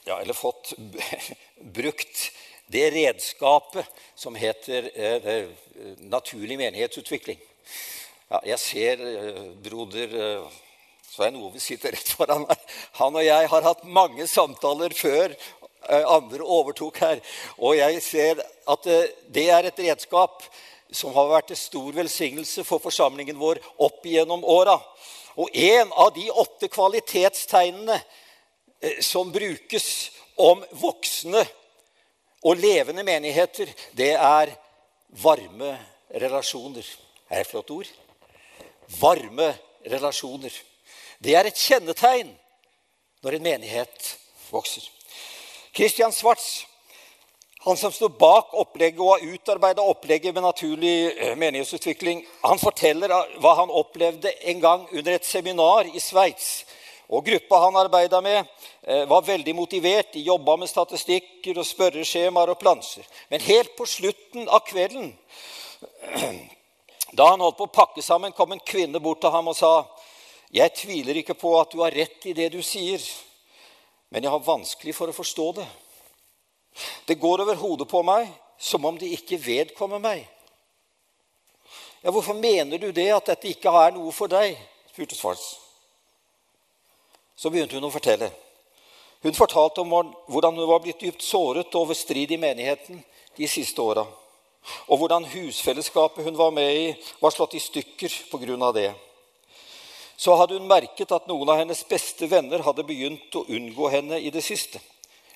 ja, 0.08 0.16
Eller 0.16 0.34
fått 0.34 0.72
brukt 1.78 2.24
det 2.72 2.88
redskapet 2.94 3.86
som 4.18 4.34
heter 4.34 4.88
eh, 4.94 5.52
naturlig 6.10 6.58
menighetsutvikling. 6.58 7.38
Ja, 8.30 8.40
jeg 8.52 8.58
ser 8.62 9.00
uh, 9.02 9.46
broder 9.64 10.12
uh, 10.14 10.58
Svein 11.10 11.34
Ove 11.40 11.58
sitter 11.58 11.96
rett 11.96 12.12
foran 12.14 12.44
meg. 12.46 12.60
Han 13.00 13.16
og 13.18 13.24
jeg 13.26 13.48
har 13.50 13.66
hatt 13.66 13.82
mange 13.90 14.26
samtaler 14.30 14.94
før 14.94 15.34
uh, 15.34 16.04
andre 16.14 16.46
overtok 16.46 17.00
her. 17.02 17.22
Og 17.58 17.74
jeg 17.80 17.98
ser 18.06 18.44
at 18.70 18.86
det 19.34 19.46
er 19.50 19.66
et 19.66 19.82
redskap 19.88 20.46
som 20.94 21.10
har 21.14 21.28
vært 21.32 21.50
til 21.50 21.58
stor 21.58 21.90
velsignelse 21.98 22.62
for 22.66 22.82
forsamlingen 22.82 23.38
vår 23.38 23.58
opp 23.82 24.06
igjennom 24.06 24.46
åra. 24.46 24.78
Og 25.34 25.50
en 25.50 25.90
av 25.98 26.14
de 26.14 26.30
åtte 26.30 26.70
kvalitetstegnene 26.70 27.98
som 29.02 29.30
brukes 29.34 29.86
om 30.40 30.62
voksne 30.80 31.44
og 32.46 32.58
levende 32.62 33.04
menigheter, 33.06 33.70
det 33.92 34.14
er 34.16 34.54
varme 35.22 35.74
relasjoner. 36.10 36.86
Er 37.30 37.40
et 37.40 37.50
flott 37.50 37.70
ord? 37.70 37.90
varme 38.98 39.54
relasjoner. 39.86 40.52
Det 41.18 41.36
er 41.36 41.46
et 41.46 41.58
kjennetegn 41.58 42.32
når 43.22 43.36
en 43.36 43.44
menighet 43.44 44.16
vokser. 44.50 44.82
Christian 45.76 46.12
Svarts, 46.12 46.66
han 47.60 47.76
som 47.76 47.92
står 47.92 48.14
bak 48.18 48.54
opplegget 48.56 49.00
og 49.04 49.12
har 49.12 49.34
utarbeida 49.34 49.84
opplegget 49.84 50.34
med 50.34 50.42
naturlig 50.42 51.12
eh, 51.12 51.36
menighetsutvikling, 51.38 52.24
han 52.44 52.58
forteller 52.58 53.12
hva 53.38 53.54
han 53.60 53.70
opplevde 53.70 54.32
en 54.48 54.62
gang 54.62 54.86
under 54.90 55.14
et 55.14 55.28
seminar 55.28 55.90
i 55.92 56.00
Sveits. 56.00 56.64
Og 57.10 57.26
Gruppa 57.26 57.58
han 57.66 57.76
arbeida 57.76 58.20
med, 58.24 58.46
eh, 58.86 59.04
var 59.10 59.26
veldig 59.26 59.54
motivert. 59.54 60.14
De 60.14 60.24
jobba 60.24 60.56
med 60.56 60.70
statistikker 60.70 61.58
og 61.58 61.68
spørreskjemaer 61.68 62.54
og 62.54 62.58
plansjer. 62.58 63.04
Men 63.28 63.44
helt 63.44 63.76
på 63.76 63.86
slutten 63.86 64.48
av 64.48 64.64
kvelden 64.66 65.12
Da 67.12 67.26
han 67.30 67.40
holdt 67.42 67.58
på 67.58 67.66
å 67.66 67.74
pakke 67.74 68.02
sammen, 68.02 68.32
kom 68.32 68.52
en 68.54 68.62
kvinne 68.62 69.00
bort 69.02 69.20
til 69.20 69.30
ham 69.34 69.48
og 69.50 69.56
sa, 69.56 69.86
'Jeg 70.50 70.74
tviler 70.74 71.16
ikke 71.16 71.34
på 71.34 71.60
at 71.60 71.70
du 71.70 71.78
har 71.78 71.90
rett 71.90 72.26
i 72.26 72.32
det 72.32 72.52
du 72.52 72.62
sier, 72.62 73.00
men 74.10 74.22
jeg 74.22 74.30
har 74.30 74.38
vanskelig 74.38 74.94
for 74.94 75.08
å 75.08 75.12
forstå 75.12 75.52
det.' 75.54 75.68
'Det 77.06 77.20
går 77.20 77.40
over 77.42 77.54
hodet 77.54 77.88
på 77.88 78.02
meg 78.02 78.28
som 78.58 78.84
om 78.84 78.98
det 78.98 79.06
ikke 79.06 79.38
vedkommer 79.38 79.98
meg.' 79.98 80.28
'Ja, 82.02 82.10
hvorfor 82.10 82.34
mener 82.34 82.78
du 82.78 82.92
det, 82.92 83.10
at 83.12 83.26
dette 83.26 83.48
ikke 83.48 83.68
er 83.68 83.90
noe 83.90 84.12
for 84.12 84.26
deg?' 84.26 84.58
spurte 84.92 85.14
Svarts. 85.14 85.58
Så 87.36 87.50
begynte 87.50 87.74
hun 87.74 87.84
å 87.84 87.90
fortelle. 87.90 88.30
Hun 89.22 89.34
fortalte 89.34 89.80
om 89.80 90.14
hvordan 90.28 90.56
hun 90.56 90.68
var 90.68 90.80
blitt 90.80 91.00
dypt 91.00 91.22
såret 91.22 91.74
over 91.74 91.94
strid 91.94 92.30
i 92.30 92.36
menigheten 92.36 93.04
de 93.36 93.46
siste 93.48 93.80
åra 93.82 94.06
og 94.88 94.98
hvordan 95.00 95.24
husfellesskapet 95.24 96.24
hun 96.24 96.36
var 96.36 96.50
med 96.54 96.74
i, 96.76 96.86
var 97.20 97.32
slått 97.34 97.56
i 97.56 97.62
stykker 97.62 98.16
pga. 98.30 98.72
det. 98.72 98.92
Så 100.16 100.36
hadde 100.36 100.58
hun 100.58 100.68
merket 100.68 101.12
at 101.12 101.28
noen 101.28 101.48
av 101.48 101.62
hennes 101.62 101.80
beste 101.88 102.26
venner 102.28 102.60
hadde 102.60 102.84
begynt 102.84 103.34
å 103.34 103.46
unngå 103.48 103.88
henne 103.88 104.20
i 104.20 104.30
det 104.30 104.42
siste. 104.44 104.80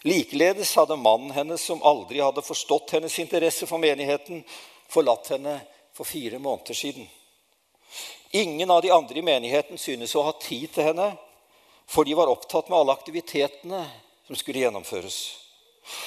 Likeledes 0.04 0.74
hadde 0.76 0.96
mannen 1.00 1.30
hennes, 1.32 1.62
som 1.64 1.82
aldri 1.82 2.20
hadde 2.20 2.44
forstått 2.44 2.92
hennes 2.92 3.18
interesse 3.18 3.66
for 3.66 3.80
menigheten, 3.80 4.42
forlatt 4.92 5.30
henne 5.32 5.60
for 5.96 6.04
fire 6.04 6.38
måneder 6.38 6.76
siden. 6.76 7.08
Ingen 8.30 8.70
av 8.70 8.82
de 8.82 8.90
andre 8.90 9.18
i 9.18 9.24
menigheten 9.24 9.78
synes 9.78 10.12
å 10.14 10.26
ha 10.26 10.34
tid 10.42 10.68
til 10.74 10.90
henne, 10.90 11.14
for 11.86 12.04
de 12.04 12.16
var 12.18 12.28
opptatt 12.28 12.68
med 12.68 12.76
alle 12.78 12.92
aktivitetene 12.92 13.80
som 14.26 14.36
skulle 14.36 14.60
gjennomføres. 14.64 15.43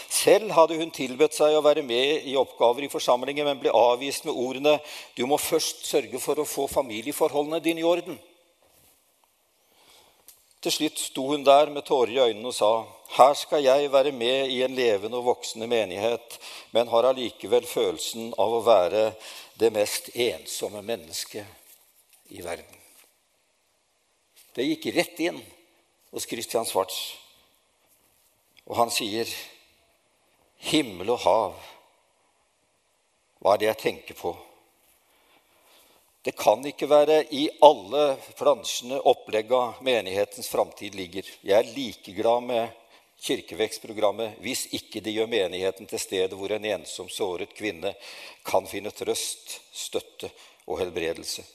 Selv 0.10 0.52
hadde 0.56 0.78
hun 0.80 0.92
tilbudt 0.92 1.36
seg 1.38 1.54
å 1.54 1.62
være 1.66 1.84
med 1.86 2.26
i 2.26 2.36
oppgaver 2.40 2.88
i 2.88 2.92
forsamlingen, 2.92 3.46
men 3.46 3.60
ble 3.62 3.74
avvist 3.74 4.26
med 4.26 4.34
ordene 4.34 4.80
'Du 5.16 5.26
må 5.26 5.38
først 5.38 5.86
sørge 5.86 6.20
for 6.20 6.40
å 6.40 6.48
få 6.48 6.68
familieforholdene 6.68 7.64
dine 7.64 7.82
i 7.82 7.88
orden'. 7.88 8.20
Til 10.62 10.72
slutt 10.72 11.00
sto 11.00 11.28
hun 11.30 11.44
der 11.46 11.70
med 11.70 11.86
tårer 11.86 12.12
i 12.12 12.24
øynene 12.30 12.48
og 12.48 12.54
sa, 12.54 12.86
'Her 13.18 13.34
skal 13.34 13.64
jeg 13.64 13.92
være 13.92 14.12
med 14.12 14.50
i 14.52 14.64
en 14.64 14.76
levende 14.76 15.18
og 15.18 15.26
voksende 15.26 15.68
menighet', 15.68 16.40
men 16.72 16.88
har 16.88 17.04
allikevel 17.04 17.66
følelsen 17.66 18.34
av 18.38 18.54
å 18.54 18.66
være 18.66 19.14
det 19.60 19.74
mest 19.74 20.10
ensomme 20.16 20.82
mennesket 20.82 21.46
i 22.30 22.42
verden. 22.42 22.76
Det 24.56 24.66
gikk 24.66 24.96
rett 24.96 25.20
inn 25.20 25.38
hos 26.12 26.26
Christian 26.26 26.66
Svarts, 26.66 27.16
og 28.66 28.76
han 28.76 28.90
sier 28.92 29.30
Himmel 30.58 31.14
og 31.14 31.20
hav. 31.24 31.56
Hva 33.40 33.54
er 33.54 33.62
det 33.62 33.70
jeg 33.70 33.82
tenker 33.84 34.18
på? 34.18 34.34
Det 36.26 36.34
kan 36.36 36.66
ikke 36.68 36.90
være 36.92 37.22
i 37.32 37.46
alle 37.64 38.18
plansjene 38.36 38.98
opplegga 39.08 39.78
menighetens 39.86 40.50
framtid 40.52 40.98
ligger. 40.98 41.24
Jeg 41.42 41.56
er 41.56 41.70
like 41.76 42.12
glad 42.18 42.44
med 42.50 42.74
kirkevekstprogrammet 43.24 44.42
hvis 44.44 44.66
ikke 44.76 45.02
det 45.06 45.14
gjør 45.16 45.30
menigheten 45.32 45.88
til 45.90 46.02
stedet 46.02 46.36
hvor 46.38 46.52
en 46.52 46.68
ensom, 46.68 47.10
såret 47.10 47.56
kvinne 47.56 47.94
kan 48.46 48.68
finne 48.68 48.92
trøst, 48.92 49.60
støtte 49.72 50.30
og 50.68 50.82
helbredelse. 50.82 51.46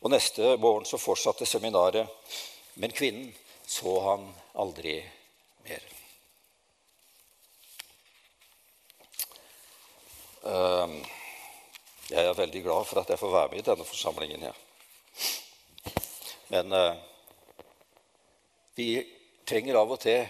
Og 0.00 0.12
Neste 0.12 0.56
morgen 0.60 0.88
så 0.88 1.00
fortsatte 1.00 1.46
seminaret, 1.48 2.08
men 2.80 2.92
kvinnen 2.96 3.28
så 3.66 3.98
han 4.08 4.26
aldri 4.60 4.98
mer. 5.68 5.93
Jeg 10.44 12.20
er 12.20 12.36
veldig 12.36 12.62
glad 12.62 12.84
for 12.84 13.00
at 13.00 13.10
jeg 13.10 13.18
får 13.18 13.32
være 13.32 13.50
med 13.52 13.62
i 13.62 13.66
denne 13.66 13.84
forsamlingen. 13.88 14.42
her. 14.42 14.58
Men 16.52 16.72
eh, 16.72 16.96
vi 18.76 18.88
trenger 19.48 19.78
av 19.80 19.94
og 19.94 20.00
til 20.02 20.26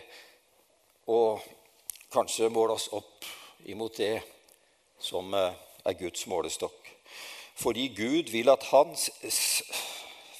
å 1.10 1.18
kanskje 2.14 2.52
måle 2.54 2.76
oss 2.78 2.86
opp 2.94 3.26
imot 3.66 3.98
det 3.98 4.20
som 5.02 5.34
eh, 5.34 5.56
er 5.84 5.98
Guds 5.98 6.26
målestokk. 6.30 6.92
Fordi 7.58 7.88
Gud 7.96 8.30
vil 8.34 8.50
at 8.50 8.66
hans, 8.70 9.10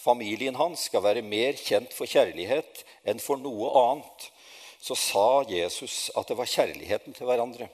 familien 0.03 0.57
hans 0.59 0.87
skal 0.89 1.05
være 1.05 1.27
mer 1.27 1.59
kjent 1.59 1.95
for 1.95 2.11
kjærlighet 2.11 2.85
enn 3.07 3.23
for 3.23 3.39
noe 3.43 3.71
annet, 3.83 4.31
så 4.85 4.97
sa 4.99 5.29
Jesus 5.49 6.11
at 6.15 6.29
det 6.29 6.37
var 6.39 6.51
kjærligheten 6.51 7.17
til 7.17 7.29
hverandre. 7.29 7.69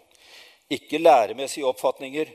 Ikke 0.70 1.00
læremessige 1.02 1.66
oppfatninger, 1.66 2.30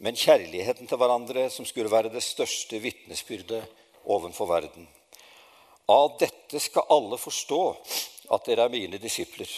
men 0.00 0.16
kjærligheten 0.16 0.88
til 0.88 0.96
hverandre 0.96 1.50
som 1.52 1.66
skulle 1.68 1.92
være 1.92 2.12
det 2.12 2.22
største 2.24 2.78
vitnesbyrdet 2.80 3.60
overfor 4.04 4.48
verden. 4.48 4.88
Av 5.90 6.14
dette 6.20 6.60
skal 6.62 6.88
alle 6.94 7.18
forstå 7.20 7.60
at 8.32 8.46
dere 8.48 8.64
er 8.64 8.72
mine 8.72 9.00
disipler, 9.02 9.50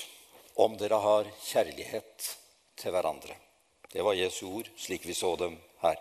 om 0.56 0.75
dere 0.80 0.99
har 0.99 1.30
kjærlighet 1.47 2.28
til 2.80 2.90
hverandre. 2.94 3.37
Det 3.92 4.02
var 4.02 4.18
Jesu 4.18 4.47
ord, 4.49 4.71
slik 4.76 5.06
vi 5.06 5.14
så 5.14 5.37
dem 5.37 5.59
her. 5.82 5.99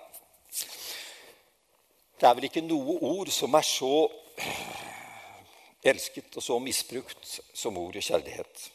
Det 2.17 2.27
er 2.29 2.35
vel 2.37 2.47
ikke 2.47 2.65
noe 2.65 2.97
ord 3.11 3.29
som 3.33 3.53
er 3.57 3.65
så 3.67 4.07
elsket 5.83 6.37
og 6.37 6.45
så 6.45 6.59
misbrukt 6.61 7.39
som 7.53 7.77
ordet 7.77 8.05
kjærlighet. 8.05 8.69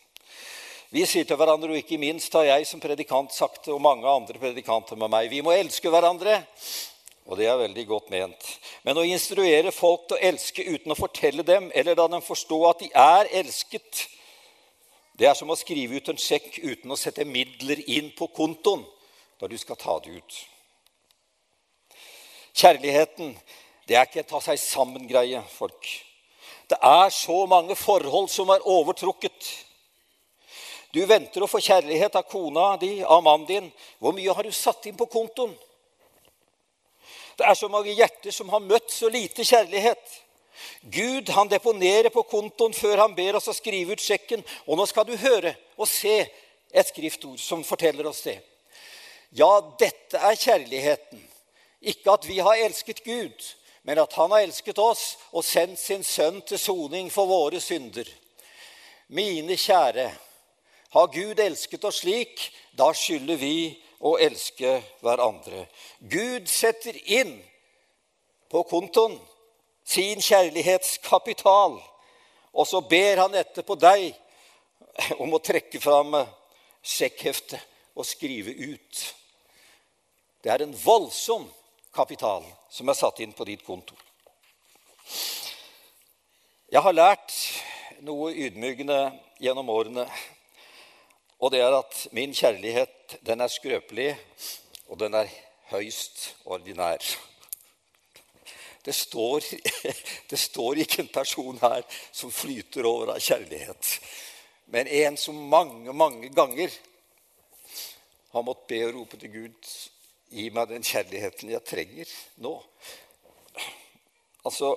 Vi 0.97 1.03
sier 1.05 1.27
til 1.29 1.37
hverandre, 1.37 1.75
og 1.75 1.77
ikke 1.77 1.99
minst 2.01 2.33
har 2.39 2.47
jeg 2.47 2.65
som 2.65 2.81
predikant 2.81 3.35
sagt 3.35 3.67
og 3.69 3.83
mange 3.85 4.09
andre 4.09 4.39
predikanter 4.41 4.97
med 4.97 5.11
meg, 5.13 5.27
vi 5.29 5.43
må 5.45 5.53
elske 5.53 5.91
hverandre. 5.93 6.39
Og 7.29 7.37
det 7.37 7.51
er 7.51 7.59
veldig 7.61 7.85
godt 7.91 8.09
ment. 8.15 8.47
Men 8.87 8.97
å 8.97 9.05
instruere 9.05 9.75
folk 9.77 10.07
til 10.07 10.17
å 10.17 10.23
elske 10.31 10.65
uten 10.65 10.95
å 10.95 10.97
fortelle 10.97 11.45
dem, 11.45 11.67
eller 11.77 11.99
la 11.99 12.07
dem 12.15 12.25
forstå 12.25 12.61
at 12.71 12.81
de 12.81 12.89
er 13.03 13.29
elsket, 13.43 14.07
det 15.21 15.29
er 15.29 15.37
som 15.37 15.53
å 15.53 15.59
skrive 15.61 16.01
ut 16.01 16.09
en 16.15 16.23
sjekk 16.23 16.63
uten 16.63 16.97
å 16.97 17.01
sette 17.01 17.29
midler 17.29 17.85
inn 17.93 18.09
på 18.17 18.31
kontoen 18.33 18.87
når 19.43 19.53
du 19.53 19.59
skal 19.61 19.81
ta 19.83 19.99
det 20.01 20.17
ut. 20.17 20.41
Kjærligheten, 22.57 23.37
det 23.85 24.01
er 24.01 24.09
ikke 24.09 24.25
en 24.25 24.33
ta 24.33 24.41
seg 24.49 24.65
sammen-greie, 24.65 25.45
folk. 25.59 25.93
Det 26.73 26.81
er 26.81 27.13
så 27.13 27.43
mange 27.53 27.77
forhold 27.77 28.33
som 28.33 28.49
er 28.57 28.65
overtrukket. 28.65 29.66
Du 30.97 31.03
venter 31.05 31.45
å 31.45 31.49
få 31.51 31.61
kjærlighet 31.61 32.15
av 32.17 32.25
kona 32.25 32.71
di, 32.81 33.03
av 33.05 33.21
mannen 33.21 33.45
din. 33.49 33.67
Hvor 34.01 34.15
mye 34.17 34.33
har 34.33 34.47
du 34.47 34.53
satt 34.55 34.87
inn 34.89 34.97
på 34.97 35.09
kontoen? 35.13 35.53
Det 37.37 37.45
er 37.45 37.59
så 37.59 37.69
mange 37.69 37.93
hjerter 37.93 38.33
som 38.33 38.49
har 38.49 38.65
møtt 38.65 38.89
så 38.95 39.11
lite 39.13 39.45
kjærlighet. 39.45 40.15
Gud 40.89 41.29
han 41.37 41.53
deponerer 41.53 42.09
på 42.15 42.25
kontoen 42.31 42.73
før 42.73 43.03
han 43.03 43.15
ber 43.19 43.37
oss 43.37 43.51
å 43.53 43.57
skrive 43.59 43.93
ut 43.93 44.01
sjekken. 44.01 44.41
Og 44.65 44.81
nå 44.81 44.89
skal 44.89 45.05
du 45.05 45.13
høre 45.21 45.53
og 45.77 45.85
se 45.91 46.17
et 46.73 46.89
skriftord 46.89 47.45
som 47.45 47.65
forteller 47.65 48.09
oss 48.09 48.25
det. 48.25 48.39
Ja, 49.37 49.53
dette 49.77 50.17
er 50.17 50.41
kjærligheten. 50.41 51.21
Ikke 51.93 52.17
at 52.17 52.25
vi 52.25 52.41
har 52.41 52.57
elsket 52.57 53.05
Gud, 53.05 53.37
men 53.85 54.01
at 54.01 54.17
han 54.17 54.33
har 54.33 54.47
elsket 54.47 54.81
oss 54.81 55.19
og 55.29 55.45
sendt 55.45 55.77
sin 55.77 56.07
sønn 56.09 56.41
til 56.41 56.59
soning 56.59 57.13
for 57.13 57.29
våre 57.29 57.61
synder. 57.61 58.09
Mine 59.13 59.61
kjære, 59.61 60.09
har 60.97 61.13
Gud 61.13 61.41
elsket 61.41 61.85
oss 61.85 62.01
slik, 62.01 62.41
da 62.73 62.89
skylder 62.97 63.37
vi 63.37 63.57
å 64.01 64.15
elske 64.21 64.79
hverandre. 65.05 65.67
Gud 66.01 66.49
setter 66.49 66.97
inn 67.05 67.35
på 68.49 68.63
kontoen 68.71 69.19
sin 69.85 70.23
kjærlighetskapital, 70.25 71.77
og 72.57 72.69
så 72.69 72.81
ber 72.81 73.21
han 73.27 73.37
etterpå 73.37 73.77
deg 73.77 74.09
om 75.23 75.37
å 75.37 75.43
trekke 75.45 75.81
fram 75.85 76.17
sjekkheftet 76.81 77.61
og 77.97 78.09
skrive 78.09 78.55
ut. 78.57 79.03
Det 80.41 80.53
er 80.53 80.65
en 80.65 80.73
voldsom 80.81 81.45
kapital 81.93 82.45
som 82.73 82.89
er 82.89 82.97
satt 82.97 83.21
inn 83.21 83.37
på 83.37 83.45
ditt 83.49 83.65
konto. 83.67 83.97
Jeg 86.73 86.83
har 86.83 86.97
lært 86.97 87.37
noe 88.05 88.33
ydmykende 88.33 88.99
gjennom 89.45 89.69
årene 89.71 90.07
og 91.39 91.53
det 91.53 91.61
er 91.61 91.75
at 91.77 92.07
min 92.17 92.35
kjærlighet, 92.35 93.19
den 93.27 93.41
er 93.41 93.53
skrøpelig, 93.53 94.17
og 94.89 95.01
den 95.01 95.15
er 95.15 95.33
høyst 95.71 96.37
ordinær. 96.45 97.03
Det 98.85 98.95
står, 98.95 99.45
det 100.31 100.39
står 100.39 100.81
ikke 100.85 101.03
en 101.03 101.13
person 101.13 101.59
her 101.61 101.83
som 102.13 102.33
flyter 102.33 102.87
over 102.87 103.17
av 103.17 103.21
kjærlighet, 103.21 103.93
men 104.73 104.89
en 104.89 105.17
som 105.21 105.37
mange, 105.51 105.93
mange 105.93 106.31
ganger 106.35 106.73
har 108.33 108.43
måttet 108.47 108.69
be 108.71 108.81
og 108.87 108.95
rope 108.95 109.21
til 109.21 109.33
Gud 109.33 109.75
gi 110.31 110.49
meg 110.55 110.71
den 110.71 110.85
kjærligheten 110.85 111.53
jeg 111.53 111.65
trenger 111.67 112.15
nå. 112.43 112.55
Altså 114.47 114.75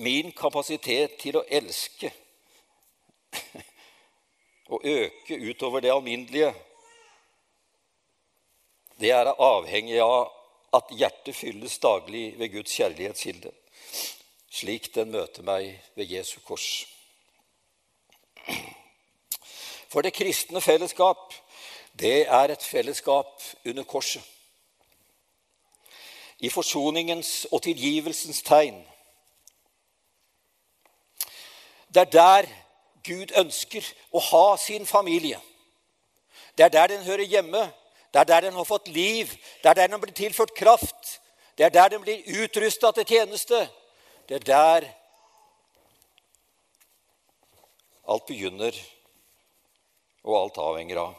min 0.00 0.32
kapasitet 0.36 1.18
til 1.20 1.38
å 1.40 1.46
elske 1.48 2.12
å 4.72 4.80
øke 4.80 5.36
utover 5.36 5.84
det 5.84 5.92
alminnelige, 5.92 6.52
det 9.00 9.10
er 9.10 9.32
avhengig 9.32 9.98
av 10.00 10.30
at 10.72 10.92
hjertet 10.96 11.36
fylles 11.36 11.78
daglig 11.82 12.32
ved 12.38 12.52
Guds 12.54 12.72
kjærlighetskilde, 12.78 13.50
slik 14.52 14.92
den 14.94 15.12
møter 15.12 15.44
meg 15.44 15.74
ved 15.98 16.12
Jesu 16.12 16.38
kors. 16.46 16.86
For 19.92 20.00
det 20.00 20.14
kristne 20.16 20.62
fellesskap, 20.64 21.34
det 21.98 22.24
er 22.24 22.54
et 22.54 22.62
fellesskap 22.64 23.42
under 23.68 23.84
korset. 23.84 24.22
I 26.40 26.48
forsoningens 26.50 27.46
og 27.52 27.60
tilgivelsens 27.62 28.40
tegn. 28.42 28.80
Det 31.92 32.00
er 32.00 32.10
der 32.10 32.48
Gud 33.04 33.32
ønsker 33.36 33.86
å 34.12 34.20
ha 34.20 34.56
sin 34.56 34.86
familie. 34.86 35.40
Det 36.58 36.64
er 36.64 36.68
der 36.68 36.86
den 36.86 37.04
hører 37.06 37.24
hjemme. 37.24 37.62
Det 38.12 38.20
er 38.20 38.24
der 38.28 38.40
den 38.40 38.54
har 38.54 38.64
fått 38.64 38.88
liv. 38.88 39.30
Det 39.62 39.70
er 39.70 39.74
der 39.74 39.86
den 39.86 40.00
blir 40.00 40.14
tilført 40.14 40.54
kraft. 40.54 41.20
Det 41.58 41.64
er 41.64 41.70
der 41.70 41.88
den 41.88 42.02
blir 42.02 42.44
utrusta 42.44 42.92
til 42.92 43.04
tjeneste. 43.04 43.68
Det 44.28 44.34
er 44.40 44.46
der 44.46 44.88
alt 48.08 48.26
begynner, 48.26 48.76
og 50.24 50.38
alt 50.38 50.58
avhenger 50.58 50.98
av. 51.00 51.14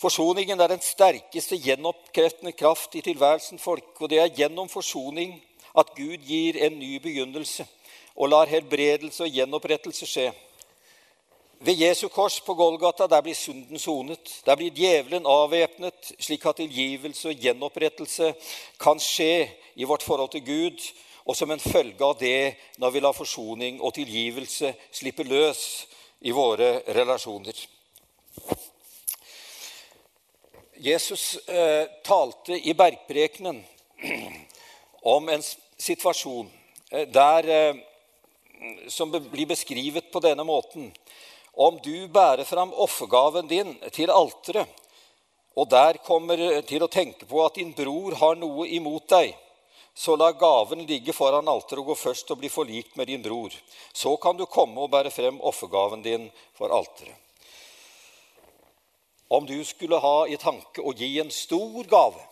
Forsoningen 0.00 0.60
er 0.60 0.72
den 0.72 0.80
sterkeste 0.80 1.58
gjenoppkreftende 1.60 2.54
kraft 2.56 2.94
i 2.96 3.02
tilværelsen 3.04 3.58
folk. 3.58 4.00
Og 4.00 4.08
det 4.10 4.20
er 4.22 4.32
gjennom 4.32 4.68
forsoning 4.68 5.36
at 5.76 5.92
Gud 5.96 6.24
gir 6.24 6.56
en 6.64 6.78
ny 6.78 6.96
begynnelse 7.02 7.66
og 8.16 8.28
lar 8.28 8.50
helbredelse 8.50 9.24
og 9.24 9.34
gjenopprettelse 9.34 10.06
skje. 10.06 10.30
Ved 11.60 11.76
Jesu 11.76 12.08
kors 12.08 12.38
på 12.40 12.54
Golgata 12.56 13.06
der 13.06 13.20
blir 13.20 13.36
synden 13.36 13.78
sonet. 13.78 14.40
Der 14.46 14.56
blir 14.56 14.72
djevelen 14.72 15.26
avvæpnet, 15.28 16.12
slik 16.18 16.46
at 16.46 16.56
tilgivelse 16.56 17.28
og 17.28 17.42
gjenopprettelse 17.42 18.32
kan 18.80 19.00
skje 19.00 19.50
i 19.76 19.84
vårt 19.84 20.02
forhold 20.02 20.30
til 20.32 20.44
Gud. 20.46 20.80
Og 21.26 21.36
som 21.36 21.50
en 21.50 21.60
følge 21.60 22.04
av 22.04 22.16
det, 22.18 22.54
når 22.78 22.90
vi 22.90 23.00
lar 23.04 23.12
forsoning 23.12 23.80
og 23.80 23.92
tilgivelse 23.94 24.72
slippe 24.92 25.22
løs 25.28 25.86
i 26.20 26.32
våre 26.32 26.80
relasjoner. 26.96 27.60
Jesus 30.80 31.36
eh, 31.44 31.84
talte 32.04 32.56
i 32.56 32.72
bergprekenen 32.72 33.60
om 35.02 35.28
en 35.28 35.44
situasjon 35.76 36.48
eh, 36.90 37.04
der 37.04 37.48
eh, 37.52 37.80
som 38.88 39.10
blir 39.10 39.46
beskrevet 39.46 40.10
på 40.12 40.20
denne 40.20 40.44
måten. 40.44 40.90
Om 41.52 41.78
du 41.84 42.08
bærer 42.08 42.44
fram 42.44 42.72
offergaven 42.72 43.48
din 43.48 43.74
til 43.92 44.10
alteret, 44.10 44.68
og 45.58 45.68
der 45.68 45.98
kommer 46.06 46.60
til 46.62 46.82
å 46.84 46.88
tenke 46.90 47.26
på 47.26 47.42
at 47.44 47.58
din 47.58 47.72
bror 47.76 48.14
har 48.20 48.36
noe 48.38 48.68
imot 48.70 49.08
deg, 49.10 49.34
så 49.94 50.14
la 50.16 50.30
gaven 50.32 50.86
ligge 50.86 51.12
foran 51.12 51.48
alteret 51.50 51.82
og 51.82 51.90
gå 51.90 51.96
først 51.98 52.30
og 52.30 52.38
bli 52.40 52.48
forlikt 52.48 52.94
med 52.96 53.10
din 53.10 53.22
bror. 53.22 53.52
Så 53.92 54.14
kan 54.22 54.38
du 54.38 54.46
komme 54.46 54.80
og 54.80 54.92
bære 54.94 55.10
frem 55.12 55.40
offergaven 55.40 56.04
din 56.06 56.30
for 56.56 56.72
alteret. 56.72 57.16
Om 59.30 59.46
du 59.46 59.58
skulle 59.64 59.98
ha 60.02 60.26
i 60.26 60.38
tanke 60.42 60.82
å 60.82 60.94
gi 60.96 61.12
en 61.22 61.30
stor 61.30 61.84
gave 61.90 62.22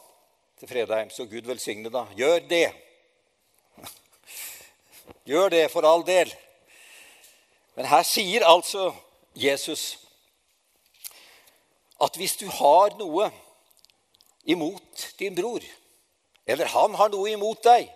til 0.59 0.71
Fredheim, 0.71 1.11
så 1.15 1.29
Gud 1.31 1.47
velsigne 1.47 1.93
deg, 1.95 2.15
gjør 2.19 2.41
det. 2.51 2.71
Gjør 5.29 5.51
det 5.53 5.67
for 5.69 5.85
all 5.85 6.07
del. 6.09 6.31
Men 7.77 7.89
her 7.91 8.05
sier 8.07 8.47
altså 8.49 8.89
Jesus 9.37 9.99
at 12.01 12.17
hvis 12.17 12.37
du 12.41 12.47
har 12.49 12.95
noe 12.97 13.27
imot 14.49 15.05
din 15.19 15.35
bror, 15.37 15.65
eller 16.49 16.71
han 16.73 16.95
har 16.97 17.11
noe 17.13 17.29
imot 17.35 17.61
deg, 17.67 17.91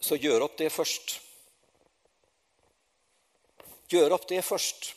så 0.00 0.16
gjør 0.18 0.48
opp 0.48 0.56
det 0.58 0.72
først. 0.72 1.18
Gjør 3.92 4.16
opp 4.16 4.26
det 4.28 4.40
først. 4.44 4.90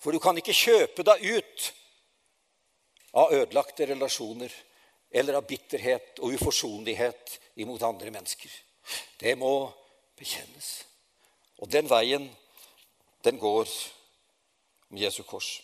For 0.00 0.14
du 0.14 0.22
kan 0.22 0.38
ikke 0.40 0.56
kjøpe 0.56 1.04
deg 1.04 1.26
ut 1.26 1.70
av 3.20 3.34
ødelagte 3.34 3.90
relasjoner 3.90 4.54
eller 5.10 5.38
av 5.38 5.46
bitterhet 5.46 6.20
og 6.22 6.36
uforsonlighet 6.36 7.38
imot 7.62 7.82
andre 7.82 8.12
mennesker. 8.14 8.50
Det 9.18 9.34
må 9.38 9.70
bekjennes. 10.18 10.70
Og 11.60 11.68
den 11.70 11.88
veien, 11.90 12.28
den 13.24 13.38
går 13.38 13.66
om 14.90 15.00
Jesu 15.00 15.22
kors. 15.28 15.58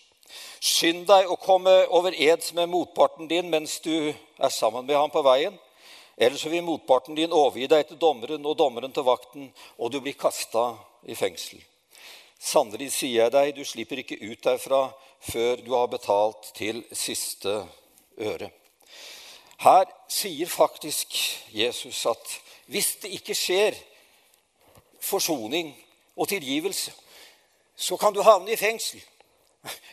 Skynd 0.61 1.07
deg 1.09 1.31
å 1.31 1.39
komme 1.41 1.73
over 1.95 2.15
eds 2.17 2.53
med 2.57 2.69
motparten 2.73 3.29
din 3.31 3.49
mens 3.51 3.79
du 3.85 4.11
er 4.11 4.53
sammen 4.53 4.87
med 4.87 4.99
ham 4.99 5.13
på 5.13 5.23
veien. 5.25 5.55
Ellers 6.17 6.47
vil 6.49 6.65
motparten 6.65 7.17
din 7.17 7.33
overgi 7.33 7.69
deg 7.69 7.87
til 7.89 8.01
dommeren 8.01 8.45
og 8.49 8.57
dommeren 8.59 8.93
til 8.93 9.05
vakten, 9.07 9.51
og 9.77 9.93
du 9.93 10.01
blir 10.01 10.17
kasta 10.19 10.71
i 11.05 11.15
fengsel. 11.15 11.61
Sannelig 12.41 12.91
sier 12.97 13.27
jeg 13.27 13.35
deg, 13.35 13.53
du 13.57 13.65
slipper 13.65 14.01
ikke 14.01 14.21
ut 14.25 14.43
derfra 14.45 14.87
før 15.27 15.61
du 15.65 15.73
har 15.77 15.91
betalt 15.93 16.53
til 16.57 16.83
siste 16.93 17.63
øre. 18.17 18.51
Her 19.59 19.85
sier 20.09 20.49
faktisk 20.49 21.14
Jesus 21.49 22.07
at 22.07 22.40
hvis 22.66 22.97
det 23.03 23.11
ikke 23.11 23.35
skjer 23.35 23.75
forsoning 25.01 25.73
og 26.16 26.29
tilgivelse, 26.29 26.92
så 27.77 27.97
kan 27.97 28.14
du 28.14 28.23
havne 28.23 28.53
i 28.53 28.57
fengsel. 28.57 29.03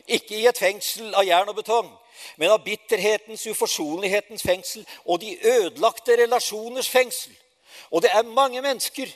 Ikke 0.08 0.38
i 0.38 0.48
et 0.48 0.58
fengsel 0.58 1.14
av 1.16 1.26
jern 1.26 1.50
og 1.50 1.56
betong, 1.56 1.90
men 2.38 2.52
av 2.52 2.64
bitterhetens, 2.66 3.48
uforsonlighetens 3.48 4.44
fengsel 4.44 4.88
og 5.06 5.22
de 5.22 5.38
ødelagte 5.48 6.18
relasjoners 6.24 6.90
fengsel. 6.90 7.36
Og 7.92 8.02
det 8.02 8.12
er 8.14 8.22
mange 8.22 8.62
mennesker 8.62 9.08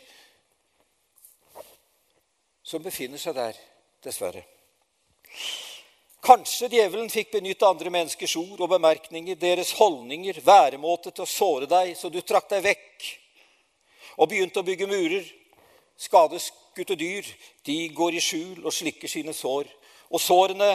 som 2.64 2.84
befinner 2.84 3.18
seg 3.18 3.36
der, 3.36 3.58
dessverre. 4.04 4.44
Kanskje 6.28 6.68
djevelen 6.68 7.08
fikk 7.08 7.30
benytte 7.38 7.64
andre 7.64 7.88
menneskers 7.94 8.34
ord 8.36 8.60
og 8.60 8.74
bemerkninger, 8.74 9.38
deres 9.40 9.70
holdninger, 9.78 10.42
væremåte 10.44 11.14
til 11.16 11.24
å 11.24 11.30
såre 11.32 11.68
deg, 11.72 11.94
så 11.96 12.10
du 12.12 12.18
trakk 12.20 12.50
deg 12.52 12.66
vekk 12.66 13.06
og 14.18 14.28
begynte 14.28 14.60
å 14.60 14.66
bygge 14.68 14.90
murer. 14.92 15.30
Skadeskutte 15.96 16.98
dyr 17.00 17.30
de 17.66 17.78
går 17.96 18.18
i 18.18 18.24
skjul 18.26 18.66
og 18.66 18.76
slikker 18.76 19.08
sine 19.08 19.32
sår. 19.34 19.70
Og 20.12 20.20
sårene 20.20 20.74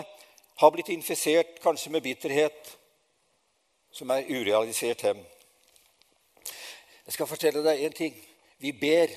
har 0.63 0.73
blitt 0.73 0.89
infisert 0.95 1.61
kanskje 1.61 1.93
med 1.93 2.07
bitterhet, 2.07 2.73
som 3.93 4.09
er 4.15 4.31
urealisert 4.33 5.05
hem. 5.05 5.21
Jeg 7.05 7.19
skal 7.19 7.29
fortelle 7.29 7.61
deg 7.67 7.83
én 7.85 7.99
ting. 7.99 8.17
Vi 8.57 8.73
ber 8.73 9.13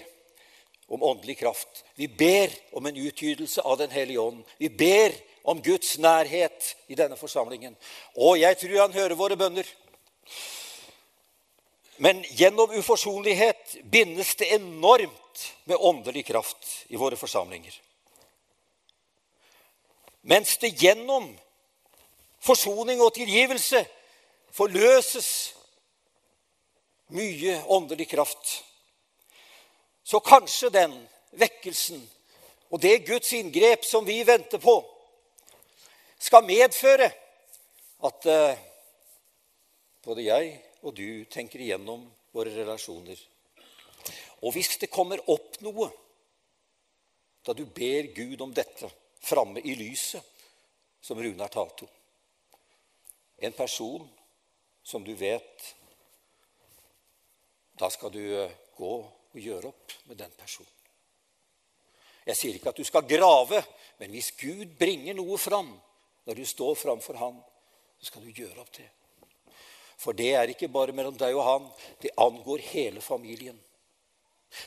om 0.91 1.07
åndelig 1.13 1.37
kraft. 1.39 1.85
Vi 1.95 2.09
ber 2.11 2.51
om 2.75 2.91
en 2.91 2.99
utgytelse 3.05 3.63
av 3.63 3.79
Den 3.79 3.95
hellige 3.95 4.19
ånd. 4.19 4.43
Vi 4.59 4.67
ber 4.69 5.15
om 5.45 5.61
Guds 5.61 5.97
nærhet 6.01 6.75
i 6.87 6.97
denne 6.97 7.17
forsamlingen. 7.17 7.75
Og 8.15 8.39
jeg 8.39 8.57
tror 8.57 8.81
han 8.81 8.93
hører 8.93 9.15
våre 9.15 9.37
bønner. 9.37 9.67
Men 11.97 12.23
gjennom 12.35 12.73
uforsonlighet 12.75 13.77
bindes 13.91 14.35
det 14.35 14.49
enormt 14.57 15.43
med 15.69 15.77
åndelig 15.79 16.25
kraft 16.25 16.85
i 16.89 16.97
våre 16.99 17.15
forsamlinger. 17.15 17.77
Mens 20.25 20.57
det 20.57 20.73
gjennom 20.81 21.29
forsoning 22.41 23.01
og 23.01 23.13
tilgivelse 23.13 23.85
forløses 24.55 25.29
mye 27.13 27.59
åndelig 27.69 28.09
kraft 28.09 28.63
så 30.05 30.19
kanskje 30.25 30.73
den 30.73 30.93
vekkelsen 31.37 32.01
og 32.73 32.81
det 32.81 33.05
Guds 33.05 33.31
inngrep 33.33 33.85
som 33.85 34.05
vi 34.05 34.23
venter 34.25 34.57
på, 34.57 34.79
skal 36.25 36.45
medføre 36.45 37.07
at 38.07 38.27
eh, 38.29 38.63
både 40.05 40.25
jeg 40.25 40.53
og 40.85 40.95
du 40.97 41.25
tenker 41.29 41.61
igjennom 41.61 42.05
våre 42.33 42.53
relasjoner. 42.53 43.19
Og 44.41 44.53
hvis 44.55 44.75
det 44.81 44.91
kommer 44.93 45.21
opp 45.31 45.59
noe 45.65 45.89
da 47.45 47.53
du 47.53 47.65
ber 47.69 48.09
Gud 48.15 48.41
om 48.41 48.53
dette 48.53 48.89
framme 49.21 49.61
i 49.61 49.75
lyset, 49.77 50.21
som 51.05 51.19
Runar 51.21 51.51
talte 51.53 51.85
om 51.85 51.91
En 53.37 53.53
person 53.53 54.07
som 54.81 55.03
du 55.03 55.11
vet 55.13 55.75
Da 57.77 57.89
skal 57.93 58.09
du 58.09 58.23
eh, 58.23 58.55
gå 58.73 58.93
og 58.95 59.37
gjøre 59.37 59.67
opp 59.67 59.93
med 60.07 60.17
den 60.17 60.31
personen. 60.39 60.71
Jeg 62.25 62.37
sier 62.39 62.55
ikke 62.55 62.71
at 62.71 62.79
du 62.79 62.87
skal 62.87 63.05
grave, 63.05 63.59
men 63.99 64.15
hvis 64.15 64.31
Gud 64.39 64.77
bringer 64.79 65.13
noe 65.13 65.37
fram 65.37 65.75
når 66.25 66.39
du 66.39 66.45
står 66.45 66.75
framfor 66.75 67.17
Han, 67.21 67.39
så 67.99 68.09
skal 68.09 68.25
du 68.25 68.31
gjøre 68.31 68.59
opp 68.61 68.71
det. 68.77 68.89
For 69.97 70.13
det 70.13 70.31
er 70.35 70.51
ikke 70.51 70.71
bare 70.71 70.93
mellom 70.93 71.15
deg 71.17 71.35
og 71.37 71.45
han. 71.47 71.67
Det 72.01 72.11
angår 72.19 72.63
hele 72.73 73.01
familien. 73.01 73.57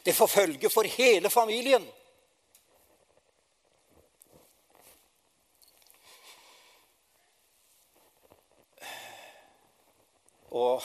Det 0.05 0.15
forfølger 0.17 0.73
for 0.73 0.89
hele 0.99 1.31
familien. 1.31 1.85
Og 10.49 10.83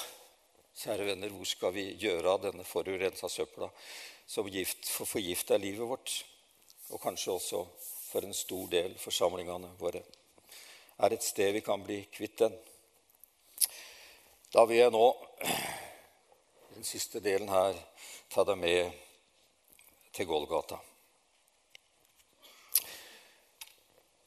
Kjære 0.83 1.05
venner, 1.07 1.31
hvor 1.31 1.47
skal 1.47 1.71
vi 1.71 1.83
gjøre 1.95 2.27
av 2.27 2.41
denne 2.43 2.65
forurensa 2.67 3.29
søpla 3.31 3.69
som 4.27 4.49
gift, 4.51 4.89
for 4.91 5.07
forgifter 5.07 5.61
livet 5.61 5.87
vårt, 5.87 6.15
og 6.91 6.99
kanskje 6.99 7.31
også 7.31 7.61
for 8.09 8.27
en 8.27 8.35
stor 8.35 8.65
del 8.73 8.97
forsamlingene 8.99 9.69
våre? 9.79 10.01
Er 10.97 11.13
et 11.13 11.23
sted 11.23 11.51
vi 11.53 11.61
kan 11.65 11.83
bli 11.83 12.03
kvitt 12.13 12.39
den? 12.39 12.55
Da 14.53 14.65
vil 14.65 14.77
jeg 14.77 14.91
nå, 14.93 15.07
i 16.69 16.75
den 16.75 16.85
siste 16.85 17.19
delen 17.23 17.49
her, 17.49 17.77
ta 18.29 18.43
deg 18.45 18.57
med 18.57 18.91
til 20.13 20.29
Golgata. 20.29 20.77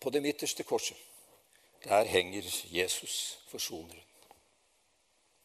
På 0.00 0.10
det 0.10 0.22
midterste 0.22 0.66
korset, 0.66 0.98
der 1.84 2.04
henger 2.04 2.42
Jesus, 2.70 3.38
forsoneren 3.48 4.06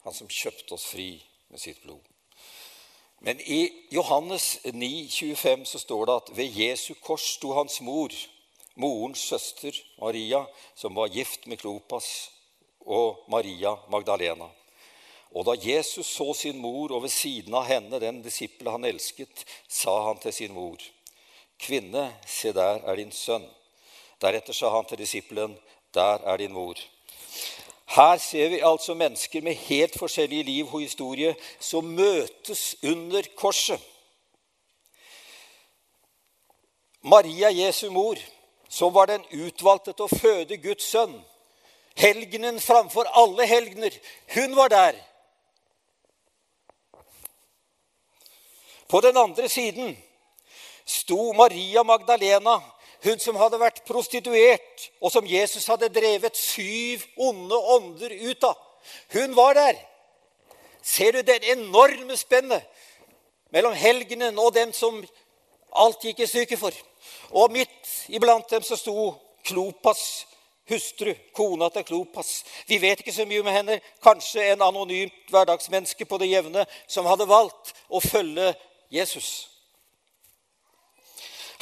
han 0.04 0.14
som 0.14 0.30
kjøpte 0.30 0.76
oss 0.76 0.88
fri 0.90 1.14
med 1.52 1.62
sitt 1.62 1.82
blod. 1.84 2.02
Men 3.22 3.42
i 3.42 3.70
Johannes 3.94 4.58
9, 4.66 5.10
25 5.14 5.66
så 5.70 5.80
står 5.80 6.06
det 6.06 6.16
at 6.16 6.32
ved 6.38 6.58
Jesu 6.58 6.94
kors 7.04 7.28
sto 7.36 7.54
hans 7.54 7.82
mor, 7.86 8.10
morens 8.76 9.20
søster 9.20 9.76
Maria, 10.00 10.46
som 10.76 10.96
var 10.96 11.12
gift 11.12 11.48
med 11.48 11.60
Klopas, 11.60 12.32
og 12.82 13.24
Maria 13.30 13.76
Magdalena. 13.90 14.48
Og 15.32 15.46
da 15.48 15.56
Jesus 15.56 16.08
så 16.08 16.34
sin 16.34 16.60
mor, 16.60 16.92
og 16.92 17.04
ved 17.04 17.14
siden 17.14 17.54
av 17.56 17.68
henne 17.70 18.00
den 18.04 18.22
disippel 18.24 18.72
han 18.72 18.86
elsket, 18.86 19.46
sa 19.68 19.94
han 20.08 20.20
til 20.20 20.34
sin 20.34 20.56
mor, 20.56 20.82
Kvinne, 21.62 22.08
se 22.26 22.52
der 22.58 22.82
er 22.90 22.98
din 22.98 23.12
sønn. 23.14 23.46
Deretter 24.22 24.54
sa 24.54 24.72
han 24.74 24.88
til 24.90 24.98
disippelen, 24.98 25.58
Der 25.94 26.24
er 26.24 26.38
din 26.38 26.54
mor. 26.54 26.76
Her 27.96 28.18
ser 28.18 28.50
vi 28.50 28.60
altså 28.64 28.94
mennesker 28.94 29.42
med 29.42 29.56
helt 29.56 30.00
forskjellige 30.00 30.44
liv 30.44 30.74
og 30.74 30.82
historie 30.82 31.36
som 31.60 31.86
møtes 31.86 32.76
under 32.84 33.28
korset. 33.36 33.80
Maria 37.04 37.50
Jesu 37.50 37.90
mor, 37.92 38.16
som 38.72 38.94
var 38.94 39.10
den 39.12 39.24
utvalgte 39.32 39.92
til 39.92 40.08
å 40.08 40.20
føde 40.22 40.58
Guds 40.64 40.86
sønn, 40.94 41.18
helgenen 42.00 42.60
framfor 42.64 43.10
alle 43.20 43.44
helgener, 43.46 43.92
hun 44.32 44.56
var 44.56 44.72
der. 44.72 45.00
På 48.88 49.02
den 49.04 49.18
andre 49.20 49.50
siden 49.52 49.92
sto 50.88 51.34
Maria 51.36 51.84
Magdalena, 51.84 52.62
hun 53.04 53.20
som 53.20 53.36
hadde 53.36 53.60
vært 53.60 53.84
prostituert, 53.88 54.88
og 55.02 55.12
som 55.12 55.28
Jesus 55.28 55.68
hadde 55.68 55.92
drevet 55.92 56.40
syv 56.40 57.04
onde 57.20 57.60
ånder 57.76 58.16
ut 58.24 58.48
av. 58.48 58.56
Hun 59.12 59.36
var 59.36 59.58
der. 59.60 59.82
Ser 60.82 61.12
du 61.12 61.22
det 61.28 61.42
enorme 61.52 62.16
spennet 62.18 62.64
mellom 63.52 63.76
helgenen 63.76 64.40
og 64.40 64.54
dem 64.56 64.72
som 64.74 65.04
alt 65.76 66.08
gikk 66.08 66.24
i 66.24 66.30
stykker 66.30 66.62
for? 66.62 66.72
Og 67.32 67.52
midt 67.52 67.94
iblant 68.12 68.50
dem 68.52 68.64
så 68.64 68.78
sto 68.80 69.14
Klopas 69.46 70.26
hustru, 70.72 71.14
kona 71.34 71.70
til 71.70 71.84
Klopas. 71.84 72.44
Vi 72.68 72.82
vet 72.82 73.00
ikke 73.00 73.14
så 73.14 73.26
mye 73.28 73.44
om 73.44 73.52
henne. 73.52 73.80
Kanskje 74.04 74.52
en 74.52 74.62
anonymt 74.62 75.32
hverdagsmenneske 75.32 76.06
på 76.06 76.20
det 76.22 76.32
jevne 76.32 76.66
som 76.88 77.10
hadde 77.10 77.30
valgt 77.30 77.74
å 77.90 78.02
følge 78.04 78.54
Jesus. 78.92 79.51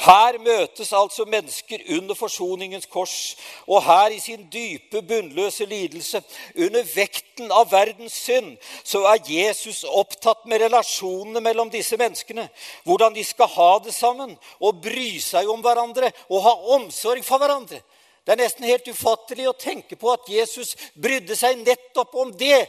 Her 0.00 0.38
møtes 0.40 0.92
altså 0.96 1.26
mennesker 1.28 1.82
under 1.96 2.16
forsoningens 2.16 2.86
kors, 2.88 3.36
og 3.66 3.82
her 3.84 4.14
i 4.14 4.20
sin 4.20 4.46
dype, 4.52 5.02
bunnløse 5.02 5.66
lidelse, 5.68 6.22
under 6.56 6.86
vekten 6.94 7.52
av 7.52 7.68
verdens 7.72 8.16
synd, 8.16 8.54
så 8.84 9.02
er 9.10 9.28
Jesus 9.28 9.82
opptatt 9.84 10.46
med 10.48 10.64
relasjonene 10.64 11.42
mellom 11.44 11.68
disse 11.72 11.98
menneskene. 12.00 12.46
Hvordan 12.88 13.14
de 13.14 13.24
skal 13.28 13.52
ha 13.52 13.74
det 13.84 13.92
sammen 13.94 14.32
og 14.60 14.80
bry 14.80 15.18
seg 15.20 15.50
om 15.52 15.60
hverandre 15.60 16.08
og 16.30 16.46
ha 16.48 16.54
omsorg 16.78 17.20
for 17.26 17.42
hverandre. 17.42 17.82
Det 18.24 18.32
er 18.32 18.40
nesten 18.40 18.68
helt 18.68 18.88
ufattelig 18.88 19.50
å 19.50 19.58
tenke 19.58 20.00
på 20.00 20.14
at 20.14 20.32
Jesus 20.32 20.76
brydde 20.96 21.36
seg 21.36 21.60
nettopp 21.60 22.16
om 22.24 22.32
det. 22.40 22.64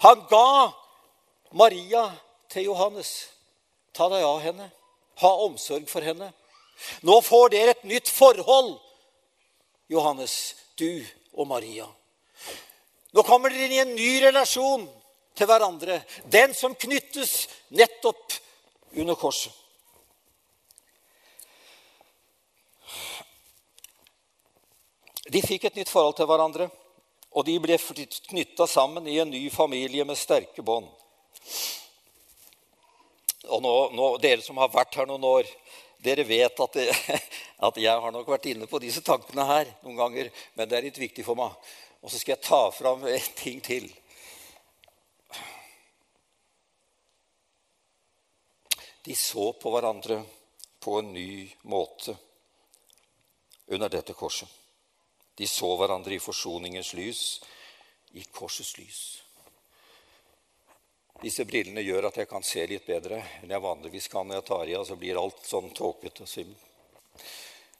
Han 0.00 0.24
ga 0.32 0.72
Maria 1.52 2.08
til 2.48 2.70
Johannes. 2.70 3.12
Ta 3.92 4.08
deg 4.08 4.24
av 4.24 4.40
henne. 4.40 4.72
Ha 5.22 5.30
omsorg 5.44 5.88
for 5.90 6.04
henne. 6.04 6.30
Nå 7.02 7.20
får 7.26 7.50
dere 7.54 7.74
et 7.74 7.86
nytt 7.90 8.10
forhold, 8.12 8.76
Johannes, 9.90 10.54
du 10.78 11.02
og 11.34 11.48
Maria. 11.50 11.88
Nå 13.16 13.24
kommer 13.26 13.50
dere 13.50 13.66
inn 13.66 13.74
i 13.74 13.82
en 13.82 13.94
ny 13.96 14.10
relasjon 14.22 14.84
til 15.38 15.48
hverandre. 15.48 16.02
Den 16.24 16.54
som 16.54 16.74
knyttes 16.74 17.48
nettopp 17.74 18.36
under 18.94 19.18
korset. 19.18 19.54
De 25.28 25.42
fikk 25.44 25.66
et 25.68 25.76
nytt 25.76 25.90
forhold 25.92 26.16
til 26.16 26.28
hverandre, 26.28 26.70
og 27.36 27.44
de 27.44 27.58
ble 27.60 27.76
knytta 27.76 28.66
sammen 28.66 29.06
i 29.10 29.18
en 29.20 29.28
ny 29.28 29.42
familie 29.52 30.06
med 30.08 30.16
sterke 30.16 30.64
bånd. 30.64 30.88
Og 33.48 33.62
nå, 33.64 33.74
nå, 33.96 34.08
Dere 34.22 34.44
som 34.44 34.58
har 34.60 34.72
vært 34.72 34.98
her 35.00 35.08
noen 35.08 35.24
år, 35.24 35.48
dere 36.04 36.24
vet 36.28 36.60
at, 36.62 36.76
det, 36.76 36.88
at, 37.66 37.78
jeg 37.80 38.02
har 38.04 38.14
nok 38.14 38.28
vært 38.30 38.50
inne 38.50 38.68
på 38.70 38.80
disse 38.82 39.02
tankene 39.06 39.46
her 39.48 39.70
noen 39.82 39.98
ganger, 39.98 40.30
men 40.54 40.68
det 40.68 40.78
er 40.78 40.86
litt 40.86 41.00
viktig 41.00 41.24
for 41.26 41.38
meg. 41.38 41.56
Og 42.02 42.12
så 42.12 42.20
skal 42.20 42.36
jeg 42.36 42.46
ta 42.46 42.60
fram 42.70 43.02
en 43.08 43.32
ting 43.38 43.62
til. 43.64 43.88
De 49.08 49.16
så 49.16 49.50
på 49.56 49.72
hverandre 49.72 50.20
på 50.84 50.98
en 51.00 51.12
ny 51.14 51.48
måte 51.66 52.14
under 53.72 53.88
dette 53.88 54.14
korset. 54.14 54.48
De 55.38 55.46
så 55.46 55.70
hverandre 55.78 56.16
i 56.16 56.22
forsoningens 56.22 56.92
lys, 56.98 57.22
i 58.18 58.24
korsets 58.34 58.74
lys. 58.78 59.00
Disse 61.18 61.42
brillene 61.48 61.82
gjør 61.82 62.08
at 62.08 62.20
jeg 62.20 62.28
kan 62.30 62.44
se 62.46 62.62
litt 62.70 62.84
bedre 62.86 63.18
enn 63.42 63.50
jeg 63.50 63.62
vanligvis 63.64 64.06
kan 64.12 64.28
når 64.28 64.38
jeg 64.38 64.46
tar 64.50 64.70
i. 64.70 64.76
Så 64.86 64.96
blir 65.00 65.18
alt 65.18 65.40
sånn 65.46 65.72
tåkete 65.74 66.22
og 66.22 66.30
svimmel. 66.30 66.58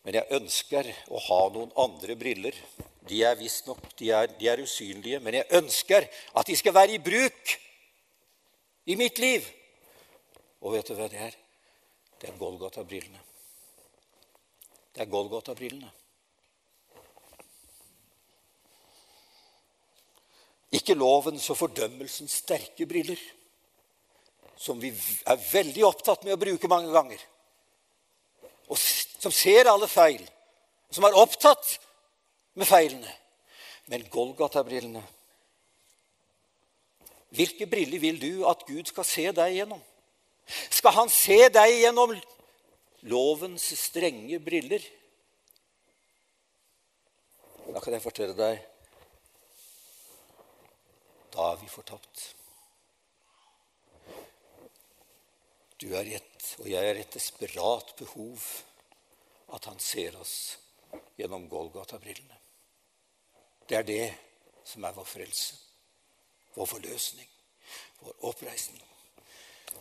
Men 0.02 0.18
jeg 0.18 0.38
ønsker 0.38 0.88
å 1.12 1.20
ha 1.28 1.40
noen 1.54 1.70
andre 1.78 2.16
briller. 2.18 2.56
De 3.08 3.20
er 3.24 3.38
visstnok 3.38 3.80
de, 3.98 4.10
de 4.40 4.48
er 4.50 4.62
usynlige, 4.62 5.20
men 5.22 5.38
jeg 5.38 5.58
ønsker 5.58 6.06
at 6.08 6.48
de 6.48 6.56
skal 6.58 6.74
være 6.76 6.96
i 6.96 7.02
bruk 7.02 7.54
i 8.88 8.96
mitt 8.98 9.20
liv. 9.22 9.46
Og 10.64 10.74
vet 10.74 10.90
du 10.90 10.96
hva 10.98 11.06
det 11.12 11.22
er? 11.28 11.38
Det 12.18 12.32
er 12.32 12.38
Golgata-brillene. 12.40 13.20
Det 14.94 15.04
er 15.04 15.10
Golgata-brillene. 15.12 15.92
Ikke 20.74 20.96
lovens 20.98 21.46
og 21.48 21.56
fordømmelsens 21.56 22.40
sterke 22.42 22.86
briller, 22.86 23.20
som 24.58 24.80
vi 24.82 24.90
er 24.90 25.44
veldig 25.52 25.84
opptatt 25.86 26.26
med 26.26 26.34
å 26.34 26.40
bruke 26.40 26.68
mange 26.68 26.92
ganger, 26.92 27.20
og 28.68 28.76
som 28.76 29.32
ser 29.32 29.70
alle 29.70 29.88
feil, 29.88 30.20
som 30.92 31.06
er 31.08 31.16
opptatt 31.16 31.78
med 32.58 32.68
feilene. 32.68 33.14
Men 33.88 34.04
Golgata-brillene 34.12 35.00
Hvilke 37.28 37.66
briller 37.68 38.00
vil 38.00 38.20
du 38.20 38.44
at 38.48 38.64
Gud 38.64 38.88
skal 38.88 39.04
se 39.04 39.26
deg 39.36 39.58
gjennom? 39.58 39.80
Skal 40.72 40.94
han 40.96 41.10
se 41.12 41.36
deg 41.52 41.74
gjennom 41.82 42.14
lovens 43.08 43.66
strenge 43.76 44.38
briller? 44.40 44.84
Da 47.68 47.82
kan 47.84 47.92
jeg 47.92 48.04
fortelle 48.04 48.36
deg 48.36 48.62
da 51.32 51.52
er 51.52 51.60
vi 51.60 51.68
fortapt. 51.70 52.24
Du 55.78 55.92
er 55.94 56.08
et, 56.16 56.56
og 56.58 56.66
jeg 56.70 56.90
er 56.90 56.98
et 56.98 57.14
desperat 57.14 57.94
behov 57.98 58.38
at 59.54 59.68
han 59.70 59.78
ser 59.80 60.16
oss 60.18 60.58
gjennom 61.18 61.46
Golgata-brillene. 61.48 62.38
Det 63.68 63.76
er 63.76 63.86
det 63.86 64.06
som 64.66 64.84
er 64.84 64.96
vår 64.96 65.06
frelse, 65.06 65.54
vår 66.56 66.66
forløsning, 66.66 67.28
vår 68.00 68.26
oppreisning. 68.32 68.82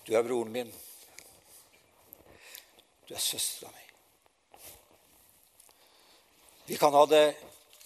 Du 0.06 0.14
er 0.16 0.24
broren 0.24 0.52
min. 0.52 0.72
Du 3.08 3.14
er 3.16 3.24
søstera 3.24 3.72
mi. 3.72 3.84
Vi 6.68 6.78
kan 6.78 6.94
ha 6.94 7.06
det 7.08 7.26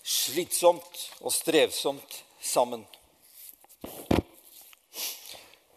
slitsomt 0.03 1.03
og 1.21 1.33
strevsomt 1.33 2.23
sammen. 2.41 2.85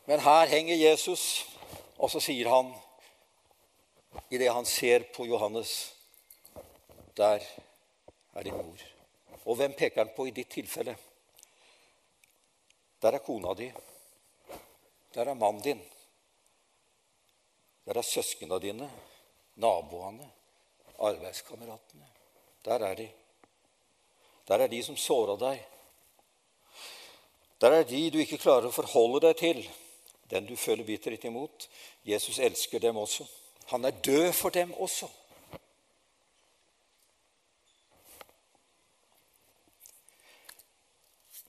Men 0.05 0.21
her 0.21 0.47
henger 0.47 0.77
Jesus, 0.77 1.47
og 1.99 2.11
så 2.11 2.21
sier 2.21 2.51
han 2.53 2.75
idet 4.31 4.53
han 4.53 4.67
ser 4.67 5.07
på 5.15 5.27
Johannes 5.27 5.95
Der 7.17 7.41
er 8.35 8.43
din 8.43 8.57
mor. 8.57 8.81
Og 9.45 9.57
hvem 9.57 9.73
peker 9.79 10.05
han 10.05 10.15
på 10.17 10.27
i 10.27 10.33
ditt 10.35 10.51
tilfelle? 10.51 10.97
Der 13.03 13.13
er 13.13 13.23
kona 13.23 13.55
di. 13.55 13.69
Der 15.15 15.31
er 15.31 15.35
mannen 15.35 15.63
din. 15.63 15.83
Der 17.85 17.99
er 17.99 18.03
søsknene 18.03 18.59
dine, 18.61 18.91
naboene, 19.55 20.31
arbeidskameratene. 20.99 22.09
Der 22.65 22.87
er 22.89 22.95
de. 22.95 23.09
Der 24.49 24.59
er 24.59 24.67
de 24.67 24.83
som 24.83 24.97
såra 24.97 25.37
deg. 25.39 25.63
Der 27.65 27.73
er 27.73 27.87
de 27.89 28.11
du 28.13 28.19
ikke 28.21 28.37
klarer 28.37 28.69
å 28.69 28.75
forholde 28.77 29.23
deg 29.25 29.39
til, 29.41 29.61
den 30.29 30.45
du 30.45 30.53
føler 30.53 30.85
bitterhet 30.85 31.23
imot. 31.25 31.65
Jesus 32.05 32.37
elsker 32.37 32.83
dem 32.83 32.99
også. 33.01 33.25
Han 33.71 33.89
er 33.89 34.03
død 34.05 34.33
for 34.37 34.53
dem 34.53 34.75
også. 34.77 35.09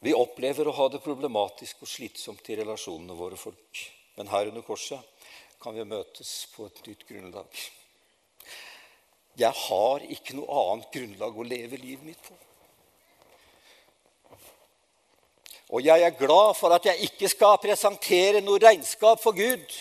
Vi 0.07 0.15
opplever 0.15 0.71
å 0.71 0.77
ha 0.79 0.87
det 0.93 1.03
problematisk 1.03 1.83
og 1.83 1.91
slitsomt 1.91 2.47
i 2.47 2.61
relasjonene 2.61 3.19
våre 3.19 3.35
folk. 3.35 3.83
Men 4.15 4.31
her 4.31 4.53
under 4.53 4.63
korset 4.63 5.03
kan 5.59 5.75
vi 5.75 5.83
møtes 5.83 6.33
på 6.55 6.71
et 6.71 6.83
nytt 6.87 7.03
grunnlag. 7.11 7.63
Jeg 9.35 9.63
har 9.67 10.11
ikke 10.15 10.39
noe 10.39 10.63
annet 10.63 10.93
grunnlag 10.95 11.35
å 11.35 11.51
leve 11.51 11.83
livet 11.83 12.07
mitt 12.07 12.23
på. 12.23 12.39
Og 15.69 15.85
jeg 15.85 16.01
er 16.01 16.17
glad 16.17 16.53
for 16.59 16.73
at 16.75 16.85
jeg 16.85 17.07
ikke 17.07 17.29
skal 17.29 17.57
presentere 17.61 18.41
noe 18.45 18.61
regnskap 18.61 19.21
for 19.21 19.33
Gud 19.37 19.79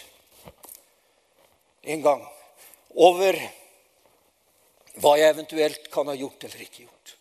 en 1.85 2.03
gang 2.03 2.23
over 2.95 3.37
hva 5.03 5.17
jeg 5.19 5.35
eventuelt 5.35 5.91
kan 5.93 6.09
ha 6.09 6.15
gjort 6.17 6.47
eller 6.47 6.65
ikke 6.65 6.87
gjort. 6.87 7.15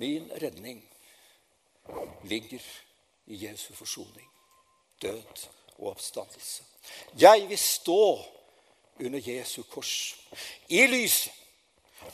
Min 0.00 0.28
redning 0.42 0.82
ligger 2.28 2.64
i 3.30 3.38
Jesu 3.46 3.72
forsoning, 3.74 4.28
død 5.02 5.46
og 5.78 5.92
oppstandelse. 5.94 6.62
Jeg 7.20 7.48
vil 7.48 7.58
stå 7.58 8.02
under 9.00 9.20
Jesu 9.24 9.62
kors 9.62 10.16
i 10.68 10.84
lyset 10.86 11.39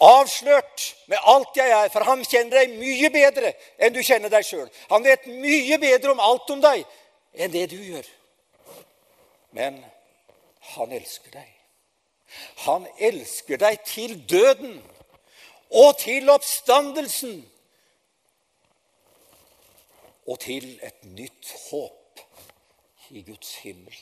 Avslørt 0.01 0.96
med 1.09 1.18
alt 1.22 1.57
jeg 1.57 1.70
er, 1.72 1.88
for 1.88 2.05
han 2.05 2.25
kjenner 2.25 2.61
deg 2.61 2.75
mye 2.77 3.09
bedre 3.14 3.53
enn 3.81 3.94
du 3.94 4.03
kjenner 4.05 4.33
deg 4.33 4.44
sjøl. 4.44 4.68
Han 4.90 5.05
vet 5.07 5.25
mye 5.31 5.79
bedre 5.81 6.12
om 6.12 6.20
alt 6.20 6.51
om 6.53 6.61
deg 6.61 6.85
enn 7.37 7.53
det 7.55 7.64
du 7.72 7.79
gjør. 7.81 8.09
Men 9.57 9.79
han 10.75 10.92
elsker 10.92 11.33
deg. 11.33 11.53
Han 12.66 12.85
elsker 12.99 13.61
deg 13.62 13.81
til 13.88 14.18
døden 14.29 14.83
og 15.70 15.96
til 16.03 16.29
oppstandelsen. 16.31 17.38
Og 20.27 20.40
til 20.42 20.66
et 20.83 21.05
nytt 21.05 21.53
håp 21.70 22.20
i 23.11 23.22
Guds 23.22 23.55
himmel. 23.62 23.96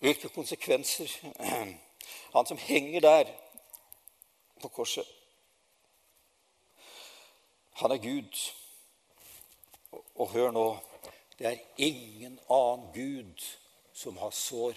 Hvilke 0.00 0.28
konsekvenser 0.28 1.12
Han 2.34 2.46
som 2.46 2.58
henger 2.58 3.00
der 3.00 3.32
på 4.62 4.68
korset 4.68 5.06
Han 7.80 7.90
er 7.90 7.96
Gud. 7.96 8.38
Og, 10.14 10.28
hør 10.28 10.50
nå 10.52 10.66
det 11.40 11.46
er 11.48 11.60
ingen 11.80 12.34
annen 12.52 12.90
Gud 12.92 13.44
som 13.96 14.18
har 14.20 14.30
sår. 14.36 14.76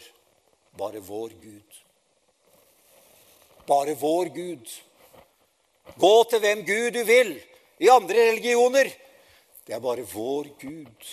Bare 0.80 1.02
vår 1.04 1.36
Gud. 1.42 1.80
Bare 3.68 3.96
vår 4.00 4.32
Gud. 4.32 4.72
Gå 6.00 6.14
til 6.30 6.40
hvem 6.40 6.64
Gud 6.66 6.92
du 6.96 7.04
vil 7.04 7.34
i 7.84 7.92
andre 7.92 8.30
religioner. 8.30 8.88
Det 9.68 9.76
er 9.76 9.84
bare 9.84 10.08
vår 10.14 10.54
Gud 10.62 11.12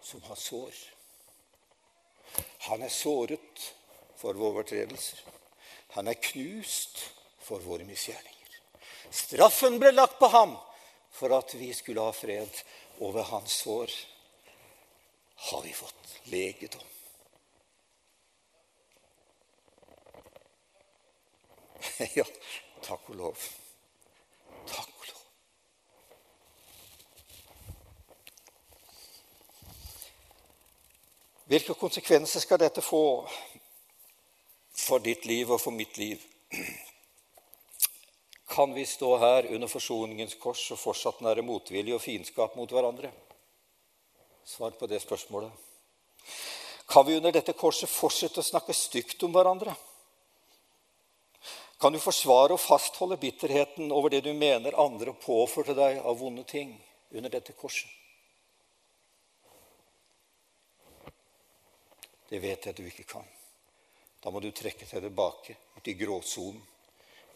som 0.00 0.22
har 0.22 0.40
sår. 0.40 0.95
Han 2.66 2.82
er 2.82 2.90
såret 2.90 3.66
for 4.18 4.34
våre 4.34 4.56
overtredelser. 4.56 5.20
Han 5.94 6.08
er 6.10 6.18
knust 6.18 6.98
for 7.46 7.62
våre 7.62 7.86
misgjerninger. 7.86 8.58
Straffen 9.10 9.78
ble 9.78 9.92
lagt 9.94 10.18
på 10.18 10.26
ham 10.32 10.56
for 11.14 11.32
at 11.36 11.54
vi 11.54 11.70
skulle 11.74 12.02
ha 12.02 12.12
fred. 12.12 12.50
Og 12.98 13.14
ved 13.14 13.28
hans 13.28 13.52
sår 13.62 13.92
har 15.50 15.62
vi 15.62 15.72
fått 15.72 16.20
legedom. 16.32 16.92
Ja, 22.18 22.24
takk 22.84 23.08
og 23.12 23.16
lov. 23.16 23.44
Takk 24.68 24.90
og 24.90 25.06
lov. 25.08 25.22
Hvilke 31.46 31.76
konsekvenser 31.78 32.42
skal 32.42 32.58
dette 32.58 32.82
få 32.82 33.22
for 34.74 34.98
ditt 34.98 35.28
liv 35.30 35.52
og 35.54 35.60
for 35.62 35.70
mitt 35.70 35.94
liv? 35.98 36.22
Kan 38.50 38.72
vi 38.74 38.82
stå 38.86 39.12
her 39.22 39.46
under 39.54 39.70
forsoningens 39.70 40.34
kors 40.42 40.64
og 40.74 40.80
fortsatt 40.80 41.20
nære 41.22 41.44
motvilje 41.46 41.94
og 41.94 42.02
fiendskap 42.02 42.56
mot 42.58 42.70
hverandre? 42.74 43.12
Svar 44.46 44.74
på 44.74 44.88
det 44.90 44.98
spørsmålet. 45.02 45.52
Kan 46.90 47.06
vi 47.06 47.16
under 47.16 47.34
dette 47.34 47.54
korset 47.54 47.90
fortsette 47.90 48.42
å 48.42 48.46
snakke 48.46 48.74
stygt 48.74 49.22
om 49.22 49.34
hverandre? 49.34 49.74
Kan 51.78 51.94
du 51.94 52.00
forsvare 52.02 52.56
og 52.56 52.62
fastholde 52.62 53.20
bitterheten 53.22 53.92
over 53.94 54.10
det 54.10 54.24
du 54.26 54.32
mener 54.34 54.78
andre 54.82 55.14
påførte 55.14 55.78
deg 55.78 56.02
av 56.02 56.18
vonde 56.18 56.42
ting 56.42 56.74
under 57.14 57.30
dette 57.30 57.54
korset? 57.54 57.90
Det 62.30 62.42
vet 62.42 62.64
jeg 62.64 62.74
at 62.74 62.78
du 62.78 62.86
ikke 62.86 63.06
kan. 63.08 63.26
Da 64.22 64.32
må 64.34 64.40
du 64.42 64.50
trekke 64.50 64.86
deg 64.88 65.04
tilbake, 65.04 65.56
ut 65.78 65.88
i 65.88 65.94
gråsonen. 65.98 66.62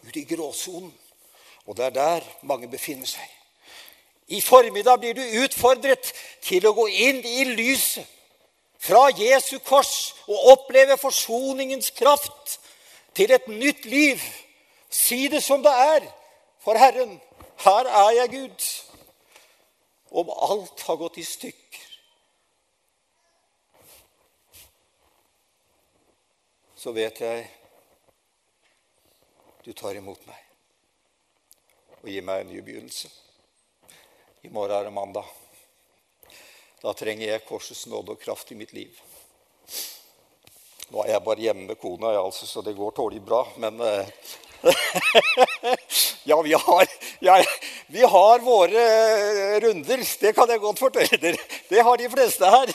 Ut 0.07 0.17
i 0.17 0.25
gråsonen. 0.27 0.93
Og 1.67 1.77
det 1.77 1.85
er 1.85 1.95
der 1.95 2.27
mange 2.43 2.71
befinner 2.71 3.07
seg. 3.07 3.29
I 4.31 4.41
formiddag 4.41 5.01
blir 5.03 5.15
du 5.15 5.43
utfordret 5.45 6.13
til 6.43 6.67
å 6.67 6.75
gå 6.75 6.87
inn 6.89 7.21
i 7.27 7.45
lyset 7.51 8.07
fra 8.81 9.09
Jesu 9.13 9.59
kors 9.67 10.15
og 10.27 10.53
oppleve 10.55 10.97
forsoningens 10.99 11.91
kraft 11.99 12.59
til 13.15 13.35
et 13.35 13.49
nytt 13.51 13.85
liv. 13.91 14.23
Si 14.91 15.27
det 15.29 15.43
som 15.45 15.63
det 15.63 15.73
er 15.75 16.07
for 16.65 16.79
Herren. 16.79 17.19
Her 17.61 17.91
er 17.91 18.11
jeg, 18.21 18.31
Gud. 18.31 18.69
Om 20.11 20.31
alt 20.31 20.87
har 20.87 20.97
gått 20.97 21.19
i 21.21 21.27
stykker, 21.27 21.90
så 26.81 26.93
vet 26.97 27.19
jeg 27.21 27.41
du 29.61 29.75
tar 29.77 29.99
imot 29.99 30.23
meg 30.25 30.47
og 32.01 32.09
gir 32.09 32.25
meg 32.25 32.41
en 32.41 32.49
ny 32.49 32.63
begynnelse. 32.65 33.11
I 34.49 34.49
morgen 34.49 34.73
er 34.73 34.87
det 34.89 34.95
mandag. 34.97 35.27
Da 36.81 36.95
trenger 36.97 37.35
jeg 37.35 37.45
korsets 37.45 37.85
nåde 37.93 38.17
og 38.17 38.23
kraft 38.23 38.55
i 38.55 38.57
mitt 38.57 38.73
liv. 38.73 38.97
Nå 40.89 41.05
er 41.05 41.13
jeg 41.13 41.27
bare 41.29 41.45
hjemme 41.45 41.69
med 41.69 41.81
kona, 41.83 42.15
altså, 42.17 42.49
så 42.49 42.65
det 42.65 42.73
går 42.79 42.97
tålelig 42.97 43.27
bra. 43.29 43.45
Men 43.61 43.77
uh... 43.85 44.09
Ja, 46.29 46.41
vi 46.45 46.53
har, 46.53 46.89
ja, 47.25 47.37
vi 47.89 48.03
har 48.05 48.43
våre 48.45 48.83
runder. 49.61 50.03
Det 50.21 50.33
kan 50.37 50.49
jeg 50.53 50.61
godt 50.61 50.81
fortelle 50.81 51.21
dere. 51.21 51.49
Det 51.69 51.85
har 51.85 51.97
de 52.01 52.11
fleste 52.13 52.51
her. 52.57 52.73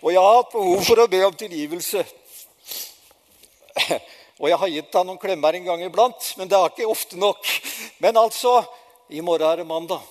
Og 0.00 0.12
jeg 0.12 0.22
har 0.22 0.36
hatt 0.38 0.54
behov 0.54 0.86
for 0.86 1.02
å 1.02 1.10
be 1.10 1.26
om 1.26 1.34
tilgivelse. 1.38 2.04
Og 4.40 4.46
jeg 4.50 4.58
har 4.60 4.70
gitt 4.70 4.92
deg 4.94 5.06
noen 5.06 5.18
klemmer 5.18 5.56
en 5.58 5.66
gang 5.66 5.82
iblant, 5.82 6.32
men 6.38 6.50
det 6.50 6.58
er 6.58 6.70
ikke 6.70 6.86
ofte 6.86 7.18
nok. 7.18 7.48
Men 7.98 8.20
altså 8.20 8.60
i 9.10 9.22
morgen 9.24 9.48
er 9.48 9.62
det 9.62 9.66
mandag, 9.66 10.04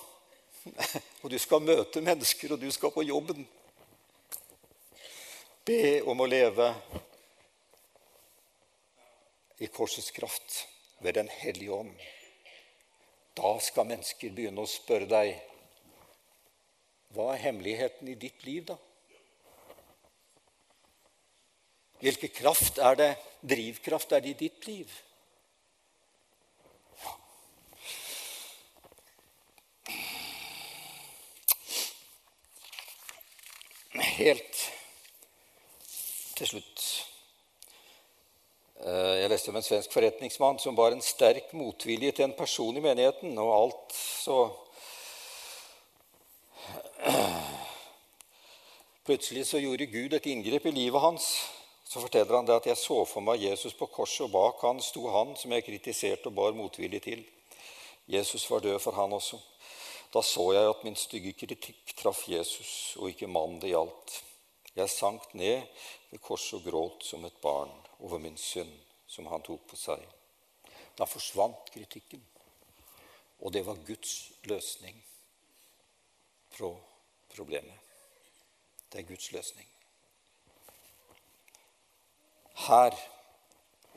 og 1.22 1.30
du 1.32 1.38
skal 1.40 1.64
møte 1.64 2.02
mennesker, 2.04 2.52
og 2.52 2.60
du 2.60 2.68
skal 2.74 2.92
på 2.92 3.06
jobben. 3.08 3.46
Be 5.68 6.00
om 6.08 6.20
å 6.20 6.28
leve 6.28 6.68
i 9.58 9.68
korsets 9.72 10.10
kraft 10.16 10.64
ved 11.04 11.14
Den 11.14 11.28
hellige 11.28 11.72
ånd. 11.72 11.94
Da 13.38 13.54
skal 13.62 13.86
mennesker 13.86 14.34
begynne 14.34 14.64
å 14.64 14.70
spørre 14.70 15.08
deg 15.08 15.36
hva 17.14 17.32
er 17.32 17.44
hemmeligheten 17.46 18.10
i 18.12 18.18
ditt 18.18 18.44
liv, 18.44 18.66
da? 18.68 18.76
Hvilken 21.98 22.30
kraft 22.30 22.78
er 22.78 22.94
det, 22.94 23.16
drivkraft 23.42 24.12
er 24.12 24.20
det 24.22 24.30
i 24.30 24.38
ditt 24.46 24.66
liv? 24.66 24.90
Helt 34.18 34.62
til 36.38 36.46
slutt. 36.46 36.84
Eh, 38.78 39.18
Jeg 39.18 39.30
leste 39.30 39.50
om 39.50 39.56
en 39.58 39.62
svensk 39.66 39.92
forretningsmann 39.92 40.58
som 40.62 40.76
bar 40.78 40.92
en 40.94 41.02
sterk 41.02 41.52
motvilje 41.52 42.12
til 42.12 42.24
en 42.28 42.38
person 42.38 42.76
i 42.76 42.80
menigheten, 42.80 43.38
og 43.38 43.54
alt 43.58 43.92
så 43.98 44.50
Plutselig 49.08 49.46
så 49.46 49.58
gjorde 49.58 49.86
Gud 49.86 50.12
et 50.12 50.26
inngrep 50.26 50.66
i 50.66 50.70
livet 50.70 51.00
hans 51.00 51.57
så 51.88 52.00
forteller 52.00 52.36
han 52.36 52.44
det 52.44 52.56
at 52.58 52.66
jeg 52.68 52.76
så 52.76 52.98
for 53.08 53.24
meg 53.24 53.40
Jesus 53.40 53.72
på 53.72 53.86
korset, 53.88 54.26
og 54.26 54.34
bak 54.34 54.60
han 54.66 54.80
sto 54.84 55.06
han 55.08 55.32
som 55.40 55.54
jeg 55.54 55.64
kritiserte 55.64 56.28
og 56.28 56.34
bar 56.36 56.56
motvillig 56.56 57.00
til. 57.06 57.22
Jesus 58.12 58.44
var 58.50 58.60
død 58.60 58.76
for 58.84 58.92
han 58.92 59.14
også. 59.16 59.38
Da 60.12 60.20
så 60.24 60.44
jeg 60.52 60.68
at 60.68 60.82
min 60.84 60.96
stygge 61.00 61.32
kritikk 61.32 61.94
traff 61.96 62.26
Jesus, 62.28 62.96
og 63.00 63.08
ikke 63.08 63.28
mannen 63.28 63.56
det 63.62 63.72
gjaldt. 63.72 64.18
Jeg 64.76 64.92
sank 64.92 65.32
ned 65.32 65.64
ved 66.10 66.20
korset 66.20 66.58
og 66.60 66.68
gråt 66.68 67.08
som 67.08 67.24
et 67.24 67.40
barn 67.40 67.72
over 68.00 68.20
min 68.20 68.36
synd, 68.36 68.72
som 69.08 69.26
han 69.32 69.44
tok 69.48 69.64
på 69.72 69.80
seg. 69.80 70.04
Da 70.98 71.08
forsvant 71.08 71.72
kritikken, 71.72 72.20
og 73.40 73.56
det 73.56 73.64
var 73.64 73.80
Guds 73.88 74.28
løsning 74.44 75.00
på 76.58 76.74
problemet. 77.32 77.80
Det 78.92 79.00
er 79.00 79.08
Guds 79.08 79.32
løsning 79.32 79.77
her 82.66 82.94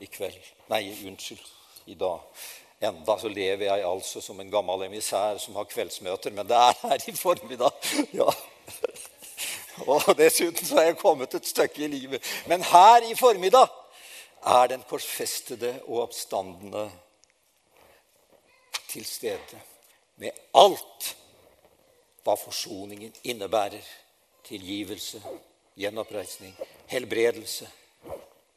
i 0.02 0.06
kveld 0.06 0.50
Nei, 0.70 0.86
unnskyld, 1.06 1.44
i 1.86 1.94
dag. 1.98 2.20
Enda 2.82 3.18
så 3.18 3.28
lever 3.28 3.66
jeg 3.66 3.84
altså 3.86 4.20
som 4.22 4.40
en 4.40 4.50
gammel 4.50 4.86
emissær 4.86 5.38
som 5.38 5.54
har 5.58 5.68
kveldsmøter, 5.70 6.32
men 6.34 6.48
det 6.48 6.56
er 6.56 6.78
her 6.82 7.08
i 7.08 7.14
formiddag. 7.16 7.92
Ja. 8.20 8.30
Og 9.88 10.04
dessuten 10.18 10.66
så 10.66 10.78
er 10.78 10.90
jeg 10.90 10.98
kommet 11.00 11.34
et 11.34 11.46
stykke 11.48 11.84
i 11.84 11.88
livet. 11.88 12.24
Men 12.46 12.62
her 12.62 13.06
i 13.08 13.14
formiddag 13.16 13.70
er 14.46 14.66
den 14.68 14.82
korsfestede 14.88 15.72
og 15.86 16.02
oppstandende 16.02 16.90
til 18.88 19.06
stede 19.08 19.60
med 20.20 20.30
alt 20.54 21.12
hva 22.22 22.36
forsoningen 22.36 23.14
innebærer. 23.24 23.86
Tilgivelse, 24.44 25.22
gjenoppreisning, 25.78 26.52
helbredelse 26.90 27.70